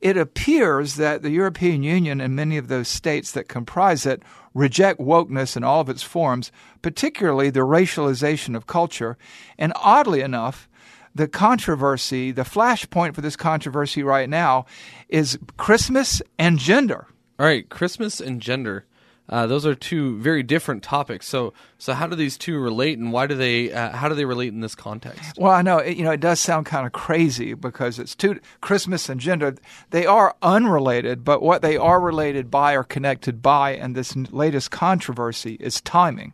It 0.00 0.18
appears 0.18 0.96
that 0.96 1.22
the 1.22 1.30
European 1.30 1.82
Union 1.82 2.20
and 2.20 2.36
many 2.36 2.58
of 2.58 2.68
those 2.68 2.86
states 2.86 3.32
that 3.32 3.48
comprise 3.48 4.04
it 4.04 4.22
reject 4.54 5.00
wokeness 5.00 5.56
in 5.56 5.64
all 5.64 5.80
of 5.80 5.88
its 5.88 6.02
forms, 6.02 6.52
particularly 6.82 7.50
the 7.50 7.60
racialization 7.60 8.54
of 8.54 8.66
culture. 8.66 9.16
And 9.58 9.72
oddly 9.74 10.20
enough, 10.20 10.68
the 11.18 11.28
controversy, 11.28 12.30
the 12.30 12.42
flashpoint 12.42 13.14
for 13.14 13.20
this 13.20 13.34
controversy 13.34 14.04
right 14.04 14.28
now 14.28 14.66
is 15.08 15.36
Christmas 15.56 16.22
and 16.38 16.60
gender. 16.60 17.08
All 17.40 17.46
right, 17.46 17.68
Christmas 17.68 18.20
and 18.20 18.40
gender. 18.40 18.86
Uh, 19.28 19.46
those 19.48 19.66
are 19.66 19.74
two 19.74 20.16
very 20.20 20.44
different 20.44 20.84
topics. 20.84 21.26
So, 21.26 21.52
so 21.76 21.92
how 21.92 22.06
do 22.06 22.14
these 22.14 22.38
two 22.38 22.58
relate, 22.60 22.98
and 22.98 23.12
why 23.12 23.26
do 23.26 23.34
they? 23.34 23.72
Uh, 23.72 23.90
how 23.90 24.08
do 24.08 24.14
they 24.14 24.24
relate 24.24 24.52
in 24.52 24.60
this 24.60 24.76
context? 24.76 25.36
Well, 25.36 25.52
I 25.52 25.60
know 25.60 25.78
it, 25.78 25.96
you 25.96 26.04
know 26.04 26.12
it 26.12 26.20
does 26.20 26.38
sound 26.38 26.66
kind 26.66 26.86
of 26.86 26.92
crazy 26.92 27.52
because 27.52 27.98
it's 27.98 28.14
two 28.14 28.38
Christmas 28.60 29.08
and 29.08 29.20
gender. 29.20 29.56
They 29.90 30.06
are 30.06 30.36
unrelated, 30.40 31.24
but 31.24 31.42
what 31.42 31.62
they 31.62 31.76
are 31.76 32.00
related 32.00 32.48
by 32.48 32.74
or 32.74 32.84
connected 32.84 33.42
by, 33.42 33.72
and 33.72 33.96
this 33.96 34.16
latest 34.16 34.70
controversy 34.70 35.56
is 35.58 35.80
timing, 35.80 36.32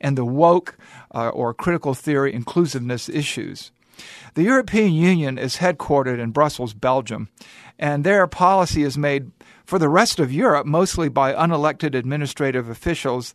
and 0.00 0.16
the 0.16 0.24
woke 0.24 0.78
uh, 1.12 1.30
or 1.30 1.52
critical 1.52 1.94
theory 1.94 2.32
inclusiveness 2.32 3.08
issues. 3.08 3.72
The 4.34 4.42
European 4.42 4.92
Union 4.92 5.38
is 5.38 5.56
headquartered 5.56 6.18
in 6.18 6.30
Brussels, 6.30 6.74
Belgium, 6.74 7.28
and 7.78 8.04
their 8.04 8.26
policy 8.26 8.82
is 8.82 8.96
made 8.98 9.30
for 9.64 9.78
the 9.78 9.88
rest 9.88 10.18
of 10.18 10.32
Europe 10.32 10.66
mostly 10.66 11.08
by 11.08 11.32
unelected 11.32 11.94
administrative 11.94 12.68
officials 12.68 13.32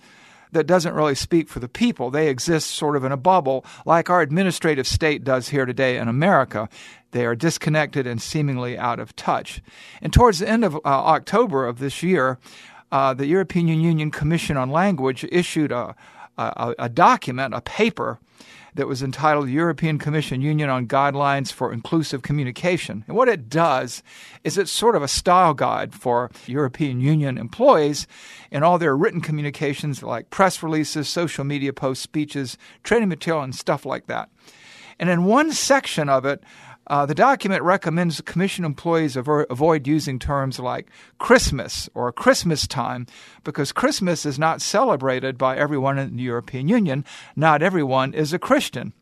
that 0.52 0.68
doesn't 0.68 0.94
really 0.94 1.16
speak 1.16 1.50
for 1.50 1.60
the 1.60 1.68
people. 1.68 2.10
They 2.10 2.30
exist 2.30 2.72
sort 2.72 2.96
of 2.96 3.04
in 3.04 3.12
a 3.12 3.18
bubble, 3.18 3.66
like 3.86 4.10
our 4.10 4.22
administrative 4.22 4.88
state 4.88 5.24
does 5.24 5.50
here 5.50 5.66
today 5.66 5.98
in 5.98 6.08
America. 6.08 6.70
They 7.12 7.26
are 7.26 7.36
disconnected 7.36 8.08
and 8.08 8.22
seemingly 8.22 8.78
out 8.78 9.00
of 9.00 9.16
touch. 9.16 9.62
And 10.02 10.14
towards 10.14 10.40
the 10.40 10.50
end 10.50 10.64
of 10.64 10.76
uh, 10.76 10.80
October 10.86 11.66
of 11.66 11.80
this 11.80 12.04
year, 12.04 12.40
uh, 12.92 13.14
the 13.14 13.26
European 13.26 13.68
Union 13.68 14.12
Commission 14.12 14.58
on 14.58 14.70
Language 14.70 15.26
issued 15.32 15.72
a, 15.72 15.96
a, 16.38 16.76
a 16.80 16.90
document, 16.90 17.54
a 17.54 17.62
paper, 17.62 18.20
that 18.76 18.88
was 18.88 19.02
entitled 19.02 19.50
European 19.50 19.98
Commission 19.98 20.42
Union 20.42 20.70
on 20.70 20.88
Guidelines 20.88 21.52
for 21.52 21.74
Inclusive 21.74 22.22
Communication. 22.22 23.04
And 23.08 23.16
what 23.16 23.30
it 23.30 23.50
does 23.50 24.04
is 24.44 24.58
it's 24.58 24.72
sort 24.72 24.96
of 24.96 25.02
a 25.02 25.08
style 25.08 25.54
guide 25.54 25.94
for 25.94 26.30
European 26.46 27.00
Union 27.00 27.38
employees 27.38 28.06
in 28.52 28.64
all 28.64 28.78
their 28.78 28.96
written 28.96 29.22
communications 29.22 30.04
like 30.04 30.30
press 30.30 30.62
releases, 30.62 31.10
social 31.10 31.44
media 31.44 31.74
posts, 31.74 32.04
speeches, 32.04 32.58
training 32.84 33.10
material, 33.10 33.44
and 33.44 33.56
stuff 33.56 33.86
like 33.86 34.08
that. 34.08 34.30
And 35.00 35.10
in 35.10 35.26
one 35.26 35.52
section 35.52 36.08
of 36.08 36.26
it, 36.26 36.44
uh, 36.88 37.06
the 37.06 37.16
document 37.16 37.64
recommends 37.64 38.22
commission 38.22 38.64
employees 38.64 39.16
avo- 39.16 39.46
avoid 39.50 39.88
using 39.88 40.20
terms 40.20 40.60
like 40.60 40.88
Christmas 41.18 41.90
or 41.94 42.12
Christmas 42.12 42.68
time 42.68 43.08
because 43.44 43.72
Christmas 43.72 44.26
is 44.26 44.38
not 44.38 44.62
celebrated 44.62 45.38
by 45.38 45.58
everyone 45.58 45.98
in 45.98 46.18
the 46.18 46.24
European 46.24 46.68
Union. 46.68 47.04
Not 47.36 47.64
everyone 47.64 48.14
is 48.14 48.34
a 48.34 48.40
Christian. 48.40 48.94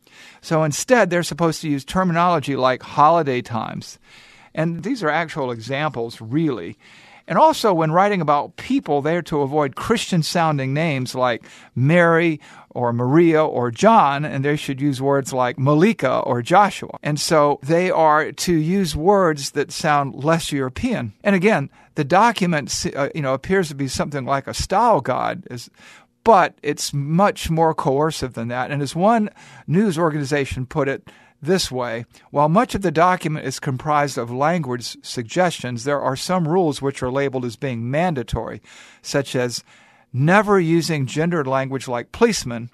So 0.42 0.64
instead, 0.64 1.10
they're 1.10 1.24
supposed 1.24 1.62
to 1.62 1.70
use 1.70 1.84
terminology 1.84 2.56
like 2.56 2.84
holiday 2.84 3.42
times. 3.42 4.00
And 4.54 4.84
these 4.84 5.04
are 5.04 5.10
actual 5.10 5.52
examples, 5.52 6.22
really. 6.22 6.78
And 7.28 7.38
also, 7.38 7.74
when 7.74 7.92
writing 7.92 8.20
about 8.20 8.58
people, 8.58 9.02
they 9.02 9.16
are 9.16 9.22
to 9.24 9.42
avoid 9.42 9.76
Christian 9.76 10.24
sounding 10.24 10.74
names 10.74 11.16
like 11.16 11.46
Mary 11.74 12.42
or 12.74 12.94
Maria 12.94 13.44
or 13.44 13.72
John, 13.72 14.26
and 14.26 14.44
they 14.44 14.56
should 14.56 14.82
use 14.82 15.02
words 15.02 15.34
like 15.34 15.60
Malika 15.60 16.20
or 16.20 16.42
Joshua. 16.42 16.98
And 17.02 17.20
so 17.20 17.60
they 17.64 17.92
are 17.92 18.32
to 18.32 18.54
use 18.54 18.96
words 18.96 19.52
that 19.52 19.72
sound 19.72 20.24
less 20.24 20.52
European. 20.52 21.14
And 21.24 21.36
again, 21.36 21.70
the 21.96 22.04
document 22.04 22.86
uh, 22.96 23.10
you 23.14 23.22
know 23.22 23.34
appears 23.34 23.70
to 23.70 23.76
be 23.76 23.88
something 23.88 24.26
like 24.26 24.48
a 24.48 24.54
style 24.54 25.02
guide 25.02 25.48
is 25.52 25.70
but 26.24 26.58
it's 26.64 26.94
much 26.94 27.50
more 27.50 27.74
coercive 27.74 28.34
than 28.34 28.48
that. 28.48 28.72
And 28.72 28.82
as 28.82 28.96
one 28.96 29.30
news 29.68 29.98
organization 29.98 30.66
put 30.66 30.88
it, 30.88 31.10
this 31.44 31.70
way 31.70 32.06
While 32.32 32.50
much 32.50 32.74
of 32.74 32.82
the 32.82 32.92
document 32.92 33.46
is 33.46 33.60
comprised 33.60 34.18
of 34.18 34.32
language 34.32 34.98
suggestions, 35.06 35.84
there 35.84 36.02
are 36.02 36.16
some 36.16 36.48
rules 36.48 36.82
which 36.82 37.04
are 37.04 37.12
labeled 37.12 37.46
as 37.46 37.58
being 37.58 37.92
mandatory, 37.92 38.62
such 39.02 39.36
as 39.36 39.64
never 40.14 40.60
using 40.60 41.06
gendered 41.06 41.48
language 41.48 41.88
like 41.88 42.12
policeman 42.12 42.70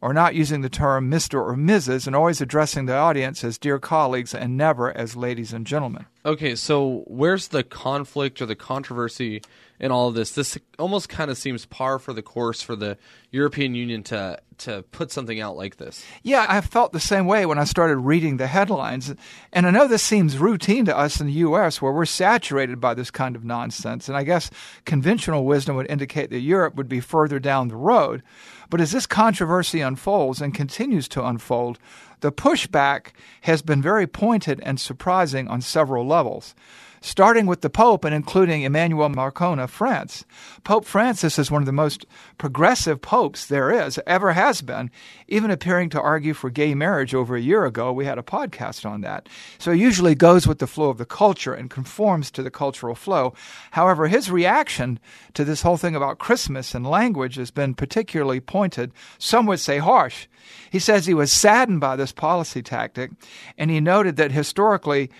or 0.00 0.14
not 0.14 0.34
using 0.34 0.62
the 0.62 0.70
term 0.70 1.10
Mr. 1.10 1.34
or 1.34 1.54
Mrs., 1.54 2.06
and 2.06 2.16
always 2.16 2.40
addressing 2.40 2.86
the 2.86 2.96
audience 2.96 3.44
as 3.44 3.58
dear 3.58 3.78
colleagues 3.78 4.34
and 4.34 4.56
never 4.56 4.96
as 4.96 5.14
ladies 5.14 5.52
and 5.52 5.66
gentlemen. 5.66 6.06
Okay, 6.24 6.54
so 6.54 7.04
where's 7.06 7.48
the 7.48 7.62
conflict 7.62 8.40
or 8.40 8.46
the 8.46 8.56
controversy 8.56 9.42
in 9.78 9.90
all 9.90 10.08
of 10.08 10.14
this? 10.14 10.32
This 10.32 10.56
almost 10.78 11.08
kind 11.08 11.30
of 11.30 11.36
seems 11.36 11.66
par 11.66 11.98
for 11.98 12.14
the 12.14 12.22
course 12.22 12.62
for 12.62 12.76
the 12.76 12.96
European 13.30 13.74
Union 13.74 14.02
to 14.04 14.38
to 14.60 14.82
put 14.92 15.10
something 15.10 15.40
out 15.40 15.56
like 15.56 15.76
this. 15.76 16.04
Yeah, 16.22 16.46
I 16.48 16.60
felt 16.60 16.92
the 16.92 17.00
same 17.00 17.26
way 17.26 17.46
when 17.46 17.58
I 17.58 17.64
started 17.64 17.96
reading 17.98 18.36
the 18.36 18.46
headlines. 18.46 19.14
And 19.52 19.66
I 19.66 19.70
know 19.70 19.86
this 19.86 20.02
seems 20.02 20.38
routine 20.38 20.84
to 20.86 20.96
us 20.96 21.20
in 21.20 21.26
the 21.26 21.32
U.S., 21.34 21.82
where 21.82 21.92
we're 21.92 22.04
saturated 22.04 22.80
by 22.80 22.94
this 22.94 23.10
kind 23.10 23.36
of 23.36 23.44
nonsense. 23.44 24.08
And 24.08 24.16
I 24.16 24.22
guess 24.22 24.50
conventional 24.84 25.44
wisdom 25.44 25.76
would 25.76 25.90
indicate 25.90 26.30
that 26.30 26.40
Europe 26.40 26.76
would 26.76 26.88
be 26.88 27.00
further 27.00 27.38
down 27.38 27.68
the 27.68 27.76
road. 27.76 28.22
But 28.68 28.80
as 28.80 28.92
this 28.92 29.06
controversy 29.06 29.80
unfolds 29.80 30.40
and 30.40 30.54
continues 30.54 31.08
to 31.08 31.24
unfold, 31.24 31.78
the 32.20 32.30
pushback 32.32 33.08
has 33.42 33.62
been 33.62 33.82
very 33.82 34.06
pointed 34.06 34.60
and 34.62 34.78
surprising 34.78 35.48
on 35.48 35.60
several 35.60 36.06
levels 36.06 36.54
starting 37.00 37.46
with 37.46 37.62
the 37.62 37.70
Pope 37.70 38.04
and 38.04 38.14
including 38.14 38.62
Emmanuel 38.62 39.08
Macron 39.08 39.58
of 39.58 39.70
France. 39.70 40.24
Pope 40.64 40.84
Francis 40.84 41.38
is 41.38 41.50
one 41.50 41.62
of 41.62 41.66
the 41.66 41.72
most 41.72 42.04
progressive 42.38 43.00
popes 43.00 43.46
there 43.46 43.70
is, 43.70 43.98
ever 44.06 44.32
has 44.32 44.60
been, 44.60 44.90
even 45.28 45.50
appearing 45.50 45.88
to 45.90 46.00
argue 46.00 46.34
for 46.34 46.50
gay 46.50 46.74
marriage 46.74 47.14
over 47.14 47.36
a 47.36 47.40
year 47.40 47.64
ago. 47.64 47.92
We 47.92 48.04
had 48.04 48.18
a 48.18 48.22
podcast 48.22 48.88
on 48.88 49.00
that. 49.00 49.28
So 49.58 49.72
he 49.72 49.80
usually 49.80 50.14
goes 50.14 50.46
with 50.46 50.58
the 50.58 50.66
flow 50.66 50.90
of 50.90 50.98
the 50.98 51.06
culture 51.06 51.54
and 51.54 51.70
conforms 51.70 52.30
to 52.32 52.42
the 52.42 52.50
cultural 52.50 52.94
flow. 52.94 53.34
However, 53.70 54.08
his 54.08 54.30
reaction 54.30 54.98
to 55.34 55.44
this 55.44 55.62
whole 55.62 55.76
thing 55.76 55.96
about 55.96 56.18
Christmas 56.18 56.74
and 56.74 56.86
language 56.86 57.36
has 57.36 57.50
been 57.50 57.74
particularly 57.74 58.40
pointed, 58.40 58.92
some 59.18 59.46
would 59.46 59.60
say 59.60 59.78
harsh. 59.78 60.26
He 60.70 60.78
says 60.78 61.06
he 61.06 61.14
was 61.14 61.32
saddened 61.32 61.80
by 61.80 61.96
this 61.96 62.12
policy 62.12 62.62
tactic, 62.62 63.10
and 63.56 63.70
he 63.70 63.80
noted 63.80 64.16
that 64.16 64.32
historically, 64.32 65.10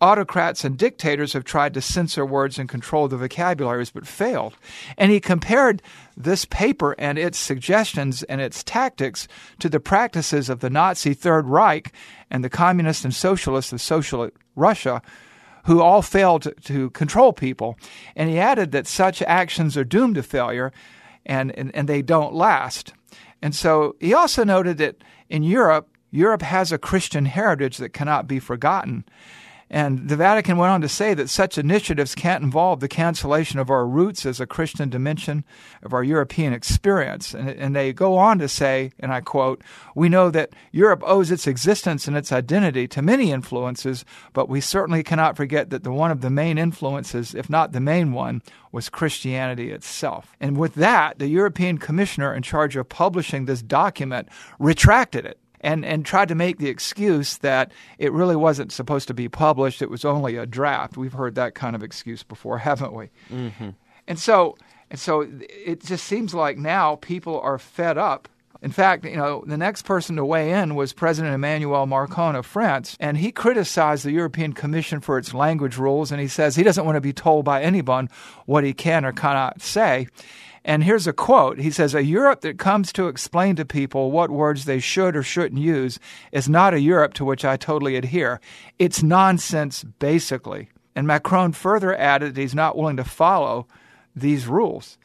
autocrats 0.00 0.64
and 0.64 0.76
dictators 0.76 1.32
have 1.32 1.44
tried 1.44 1.74
to 1.74 1.80
censor 1.80 2.24
words 2.24 2.58
and 2.58 2.68
control 2.68 3.08
the 3.08 3.16
vocabularies 3.16 3.90
but 3.90 4.06
failed. 4.06 4.54
And 4.96 5.10
he 5.10 5.20
compared 5.20 5.82
this 6.16 6.44
paper 6.44 6.94
and 6.98 7.18
its 7.18 7.38
suggestions 7.38 8.22
and 8.24 8.40
its 8.40 8.62
tactics 8.62 9.28
to 9.58 9.68
the 9.68 9.80
practices 9.80 10.48
of 10.48 10.60
the 10.60 10.70
Nazi 10.70 11.14
Third 11.14 11.46
Reich 11.46 11.92
and 12.30 12.44
the 12.44 12.50
communists 12.50 13.04
and 13.04 13.14
socialists 13.14 13.72
of 13.72 13.80
socialist 13.80 14.34
Russia. 14.56 15.02
Who 15.64 15.82
all 15.82 16.00
failed 16.00 16.42
to, 16.42 16.52
to 16.52 16.88
control 16.90 17.34
people. 17.34 17.76
And 18.16 18.30
he 18.30 18.38
added 18.38 18.72
that 18.72 18.86
such 18.86 19.20
actions 19.20 19.76
are 19.76 19.84
doomed 19.84 20.14
to 20.14 20.22
failure 20.22 20.72
and, 21.26 21.50
and, 21.58 21.74
and 21.74 21.86
they 21.86 22.00
don't 22.00 22.32
last. 22.32 22.94
And 23.42 23.54
so 23.54 23.94
he 24.00 24.14
also 24.14 24.44
noted 24.44 24.78
that 24.78 24.96
in 25.28 25.42
Europe, 25.42 25.88
Europe 26.10 26.42
has 26.42 26.72
a 26.72 26.78
Christian 26.78 27.26
heritage 27.26 27.76
that 27.78 27.92
cannot 27.92 28.26
be 28.26 28.38
forgotten. 28.38 29.04
And 29.70 30.08
the 30.08 30.16
Vatican 30.16 30.56
went 30.56 30.72
on 30.72 30.80
to 30.80 30.88
say 30.88 31.12
that 31.14 31.28
such 31.28 31.58
initiatives 31.58 32.14
can't 32.14 32.42
involve 32.42 32.80
the 32.80 32.88
cancellation 32.88 33.58
of 33.58 33.68
our 33.68 33.86
roots 33.86 34.24
as 34.24 34.40
a 34.40 34.46
Christian 34.46 34.88
dimension 34.88 35.44
of 35.82 35.92
our 35.92 36.02
European 36.02 36.52
experience. 36.52 37.34
And, 37.34 37.50
and, 37.50 37.76
they 37.76 37.92
go 37.92 38.16
on 38.16 38.38
to 38.38 38.48
say, 38.48 38.92
and 38.98 39.12
I 39.12 39.20
quote, 39.20 39.62
We 39.94 40.08
know 40.08 40.30
that 40.30 40.54
Europe 40.72 41.02
owes 41.04 41.30
its 41.30 41.46
existence 41.46 42.08
and 42.08 42.16
its 42.16 42.32
identity 42.32 42.88
to 42.88 43.02
many 43.02 43.30
influences, 43.30 44.04
but 44.32 44.48
we 44.48 44.60
certainly 44.60 45.02
cannot 45.02 45.36
forget 45.36 45.68
that 45.70 45.84
the 45.84 45.92
one 45.92 46.10
of 46.10 46.22
the 46.22 46.30
main 46.30 46.56
influences, 46.56 47.34
if 47.34 47.50
not 47.50 47.72
the 47.72 47.80
main 47.80 48.12
one, 48.12 48.42
was 48.72 48.88
Christianity 48.88 49.70
itself. 49.70 50.34
And 50.40 50.56
with 50.56 50.74
that, 50.74 51.18
the 51.18 51.28
European 51.28 51.78
Commissioner 51.78 52.34
in 52.34 52.42
charge 52.42 52.74
of 52.76 52.88
publishing 52.88 53.44
this 53.44 53.62
document 53.62 54.28
retracted 54.58 55.26
it 55.26 55.38
and 55.60 55.84
and 55.84 56.04
tried 56.04 56.28
to 56.28 56.34
make 56.34 56.58
the 56.58 56.68
excuse 56.68 57.38
that 57.38 57.72
it 57.98 58.12
really 58.12 58.36
wasn't 58.36 58.72
supposed 58.72 59.08
to 59.08 59.14
be 59.14 59.28
published. 59.28 59.82
It 59.82 59.90
was 59.90 60.04
only 60.04 60.36
a 60.36 60.46
draft. 60.46 60.96
We've 60.96 61.12
heard 61.12 61.34
that 61.36 61.54
kind 61.54 61.74
of 61.74 61.82
excuse 61.82 62.22
before, 62.22 62.58
haven't 62.68 62.92
we? 62.92 63.10
Mm-hmm. 63.30 63.70
And 64.06 64.18
so 64.18 64.56
and 64.90 64.98
so 64.98 65.26
it 65.40 65.84
just 65.84 66.04
seems 66.04 66.34
like 66.34 66.58
now 66.58 66.96
people 66.96 67.40
are 67.40 67.58
fed 67.58 67.98
up. 67.98 68.28
In 68.60 68.72
fact, 68.72 69.04
you 69.04 69.16
know, 69.16 69.44
the 69.46 69.56
next 69.56 69.82
person 69.82 70.16
to 70.16 70.24
weigh 70.24 70.50
in 70.50 70.74
was 70.74 70.92
President 70.92 71.32
Emmanuel 71.32 71.86
Macron 71.86 72.34
of 72.34 72.44
France, 72.44 72.96
and 72.98 73.16
he 73.16 73.30
criticized 73.30 74.04
the 74.04 74.10
European 74.10 74.52
Commission 74.52 75.00
for 75.00 75.16
its 75.16 75.32
language 75.32 75.76
rules, 75.76 76.10
and 76.10 76.20
he 76.20 76.26
says 76.26 76.56
he 76.56 76.64
doesn't 76.64 76.84
want 76.84 76.96
to 76.96 77.00
be 77.00 77.12
told 77.12 77.44
by 77.44 77.62
anyone 77.62 78.08
what 78.46 78.64
he 78.64 78.72
can 78.72 79.04
or 79.04 79.12
cannot 79.12 79.62
say. 79.62 80.08
And 80.68 80.84
here's 80.84 81.06
a 81.06 81.14
quote. 81.14 81.58
He 81.58 81.70
says, 81.70 81.94
A 81.94 82.04
Europe 82.04 82.42
that 82.42 82.58
comes 82.58 82.92
to 82.92 83.08
explain 83.08 83.56
to 83.56 83.64
people 83.64 84.10
what 84.10 84.28
words 84.28 84.66
they 84.66 84.80
should 84.80 85.16
or 85.16 85.22
shouldn't 85.22 85.62
use 85.62 85.98
is 86.30 86.46
not 86.46 86.74
a 86.74 86.80
Europe 86.80 87.14
to 87.14 87.24
which 87.24 87.42
I 87.42 87.56
totally 87.56 87.96
adhere. 87.96 88.38
It's 88.78 89.02
nonsense, 89.02 89.82
basically. 89.82 90.68
And 90.94 91.06
Macron 91.06 91.52
further 91.52 91.96
added 91.96 92.34
that 92.34 92.40
he's 92.42 92.54
not 92.54 92.76
willing 92.76 92.98
to 92.98 93.04
follow 93.04 93.66
these 94.14 94.46
rules. 94.46 94.98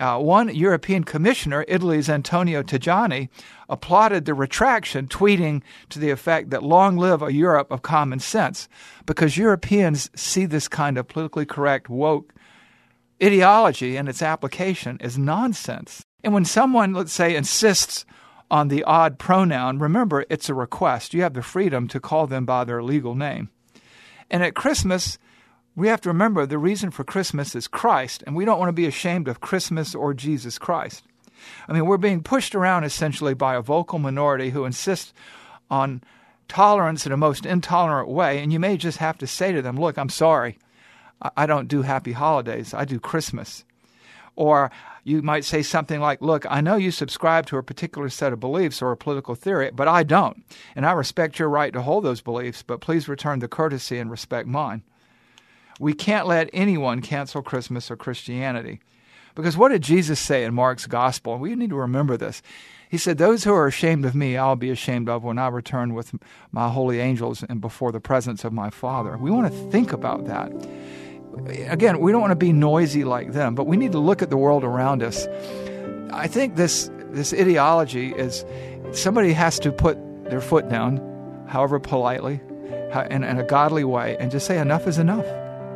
Uh, 0.00 0.18
one 0.18 0.52
European 0.52 1.04
commissioner, 1.04 1.64
Italy's 1.68 2.08
Antonio 2.08 2.64
Tajani, 2.64 3.28
applauded 3.68 4.24
the 4.24 4.34
retraction, 4.34 5.06
tweeting 5.06 5.62
to 5.90 6.00
the 6.00 6.10
effect 6.10 6.50
that 6.50 6.64
long 6.64 6.96
live 6.96 7.22
a 7.22 7.32
Europe 7.32 7.70
of 7.70 7.82
common 7.82 8.18
sense, 8.18 8.68
because 9.06 9.36
Europeans 9.36 10.10
see 10.16 10.44
this 10.44 10.66
kind 10.66 10.98
of 10.98 11.06
politically 11.06 11.46
correct, 11.46 11.88
woke 11.88 12.34
ideology 13.22 13.96
and 13.96 14.08
its 14.08 14.22
application 14.22 14.98
is 15.00 15.18
nonsense. 15.18 16.04
And 16.22 16.32
when 16.32 16.44
someone, 16.44 16.92
let's 16.92 17.12
say, 17.12 17.36
insists 17.36 18.04
on 18.50 18.68
the 18.68 18.84
odd 18.84 19.18
pronoun, 19.18 19.78
remember 19.78 20.24
it's 20.30 20.48
a 20.48 20.54
request. 20.54 21.14
You 21.14 21.22
have 21.22 21.34
the 21.34 21.42
freedom 21.42 21.88
to 21.88 22.00
call 22.00 22.26
them 22.26 22.44
by 22.44 22.64
their 22.64 22.82
legal 22.82 23.14
name. 23.14 23.50
And 24.30 24.42
at 24.42 24.54
Christmas, 24.54 25.18
we 25.76 25.88
have 25.88 26.00
to 26.02 26.08
remember 26.08 26.44
the 26.44 26.58
reason 26.58 26.90
for 26.90 27.04
Christmas 27.04 27.54
is 27.54 27.68
Christ, 27.68 28.24
and 28.26 28.34
we 28.34 28.44
don't 28.44 28.58
want 28.58 28.68
to 28.68 28.72
be 28.72 28.86
ashamed 28.86 29.28
of 29.28 29.40
Christmas 29.40 29.94
or 29.94 30.12
Jesus 30.12 30.58
Christ. 30.58 31.04
I 31.68 31.72
mean, 31.72 31.86
we're 31.86 31.98
being 31.98 32.22
pushed 32.22 32.54
around 32.54 32.84
essentially 32.84 33.34
by 33.34 33.54
a 33.54 33.62
vocal 33.62 33.98
minority 33.98 34.50
who 34.50 34.64
insist 34.64 35.14
on 35.70 36.02
tolerance 36.48 37.06
in 37.06 37.12
a 37.12 37.16
most 37.16 37.46
intolerant 37.46 38.08
way, 38.08 38.42
and 38.42 38.52
you 38.52 38.58
may 38.58 38.76
just 38.76 38.98
have 38.98 39.18
to 39.18 39.26
say 39.26 39.52
to 39.52 39.62
them, 39.62 39.78
Look, 39.78 39.98
I'm 39.98 40.08
sorry. 40.08 40.58
I 41.36 41.46
don't 41.46 41.68
do 41.68 41.82
happy 41.82 42.12
holidays, 42.12 42.74
I 42.74 42.84
do 42.84 43.00
Christmas. 43.00 43.64
Or 44.36 44.70
you 45.02 45.20
might 45.20 45.44
say 45.44 45.62
something 45.62 46.00
like, 46.00 46.22
Look, 46.22 46.46
I 46.48 46.60
know 46.60 46.76
you 46.76 46.92
subscribe 46.92 47.46
to 47.46 47.56
a 47.56 47.62
particular 47.62 48.08
set 48.08 48.32
of 48.32 48.38
beliefs 48.38 48.80
or 48.80 48.92
a 48.92 48.96
political 48.96 49.34
theory, 49.34 49.70
but 49.72 49.88
I 49.88 50.04
don't. 50.04 50.44
And 50.76 50.86
I 50.86 50.92
respect 50.92 51.38
your 51.38 51.48
right 51.48 51.72
to 51.72 51.82
hold 51.82 52.04
those 52.04 52.20
beliefs, 52.20 52.62
but 52.62 52.80
please 52.80 53.08
return 53.08 53.40
the 53.40 53.48
courtesy 53.48 53.98
and 53.98 54.10
respect 54.10 54.46
mine. 54.46 54.82
We 55.80 55.92
can't 55.92 56.26
let 56.26 56.50
anyone 56.52 57.02
cancel 57.02 57.42
Christmas 57.42 57.90
or 57.90 57.96
Christianity. 57.96 58.80
Because 59.34 59.56
what 59.56 59.68
did 59.68 59.82
Jesus 59.82 60.18
say 60.18 60.44
in 60.44 60.54
Mark's 60.54 60.86
gospel? 60.86 61.38
We 61.38 61.54
need 61.54 61.70
to 61.70 61.76
remember 61.76 62.16
this. 62.16 62.42
He 62.88 62.98
said, 62.98 63.18
Those 63.18 63.44
who 63.44 63.52
are 63.54 63.66
ashamed 63.66 64.04
of 64.04 64.14
me, 64.14 64.36
I'll 64.36 64.56
be 64.56 64.70
ashamed 64.70 65.08
of 65.08 65.24
when 65.24 65.38
I 65.38 65.48
return 65.48 65.94
with 65.94 66.12
my 66.52 66.68
holy 66.68 67.00
angels 67.00 67.42
and 67.42 67.60
before 67.60 67.92
the 67.92 68.00
presence 68.00 68.44
of 68.44 68.52
my 68.52 68.70
Father. 68.70 69.16
We 69.16 69.30
want 69.30 69.52
to 69.52 69.70
think 69.70 69.92
about 69.92 70.26
that 70.26 70.52
again, 71.46 72.00
we 72.00 72.12
don't 72.12 72.20
want 72.20 72.32
to 72.32 72.36
be 72.36 72.52
noisy 72.52 73.04
like 73.04 73.32
them, 73.32 73.54
but 73.54 73.66
we 73.66 73.76
need 73.76 73.92
to 73.92 73.98
look 73.98 74.22
at 74.22 74.30
the 74.30 74.36
world 74.36 74.64
around 74.64 75.02
us. 75.02 75.26
I 76.12 76.26
think 76.26 76.56
this 76.56 76.90
this 77.10 77.32
ideology 77.32 78.12
is 78.12 78.44
somebody 78.92 79.32
has 79.32 79.58
to 79.60 79.72
put 79.72 79.98
their 80.30 80.40
foot 80.40 80.68
down, 80.68 80.98
however 81.48 81.78
politely, 81.78 82.40
in, 83.10 83.24
in 83.24 83.38
a 83.38 83.44
godly 83.44 83.84
way, 83.84 84.16
and 84.18 84.30
just 84.30 84.46
say 84.46 84.58
enough 84.58 84.86
is 84.86 84.98
enough. 84.98 85.26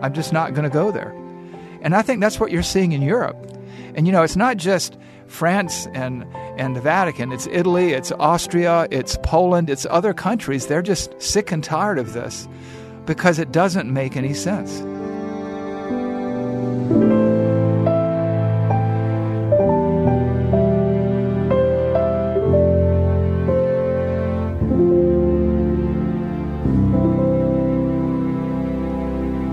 I'm 0.03 0.13
just 0.13 0.33
not 0.33 0.55
going 0.55 0.65
to 0.65 0.71
go 0.71 0.91
there. 0.91 1.15
And 1.81 1.95
I 1.95 2.03
think 2.03 2.21
that's 2.21 2.39
what 2.39 2.51
you're 2.53 2.63
seeing 2.63 2.93
in 2.93 3.03
Europe. 3.03 3.37
And 3.95 4.07
you 4.07 4.13
know, 4.13 4.23
it's 4.23 4.37
not 4.37 4.57
just 4.57 4.97
France 5.27 5.87
and 5.95 6.27
and 6.59 6.77
the 6.77 6.81
Vatican. 6.81 7.33
It's 7.33 7.47
Italy, 7.47 7.93
it's 7.93 8.13
Austria, 8.13 8.87
it's 8.91 9.19
Poland, 9.23 9.71
it's 9.71 9.87
other 9.91 10.13
countries. 10.13 10.67
They're 10.67 10.83
just 10.83 11.21
sick 11.21 11.51
and 11.51 11.65
tired 11.65 11.99
of 11.99 12.13
this 12.13 12.49
because 13.07 13.39
it 13.39 13.53
doesn't 13.53 13.93
make 13.93 14.17
any 14.17 14.35
sense. 14.35 14.83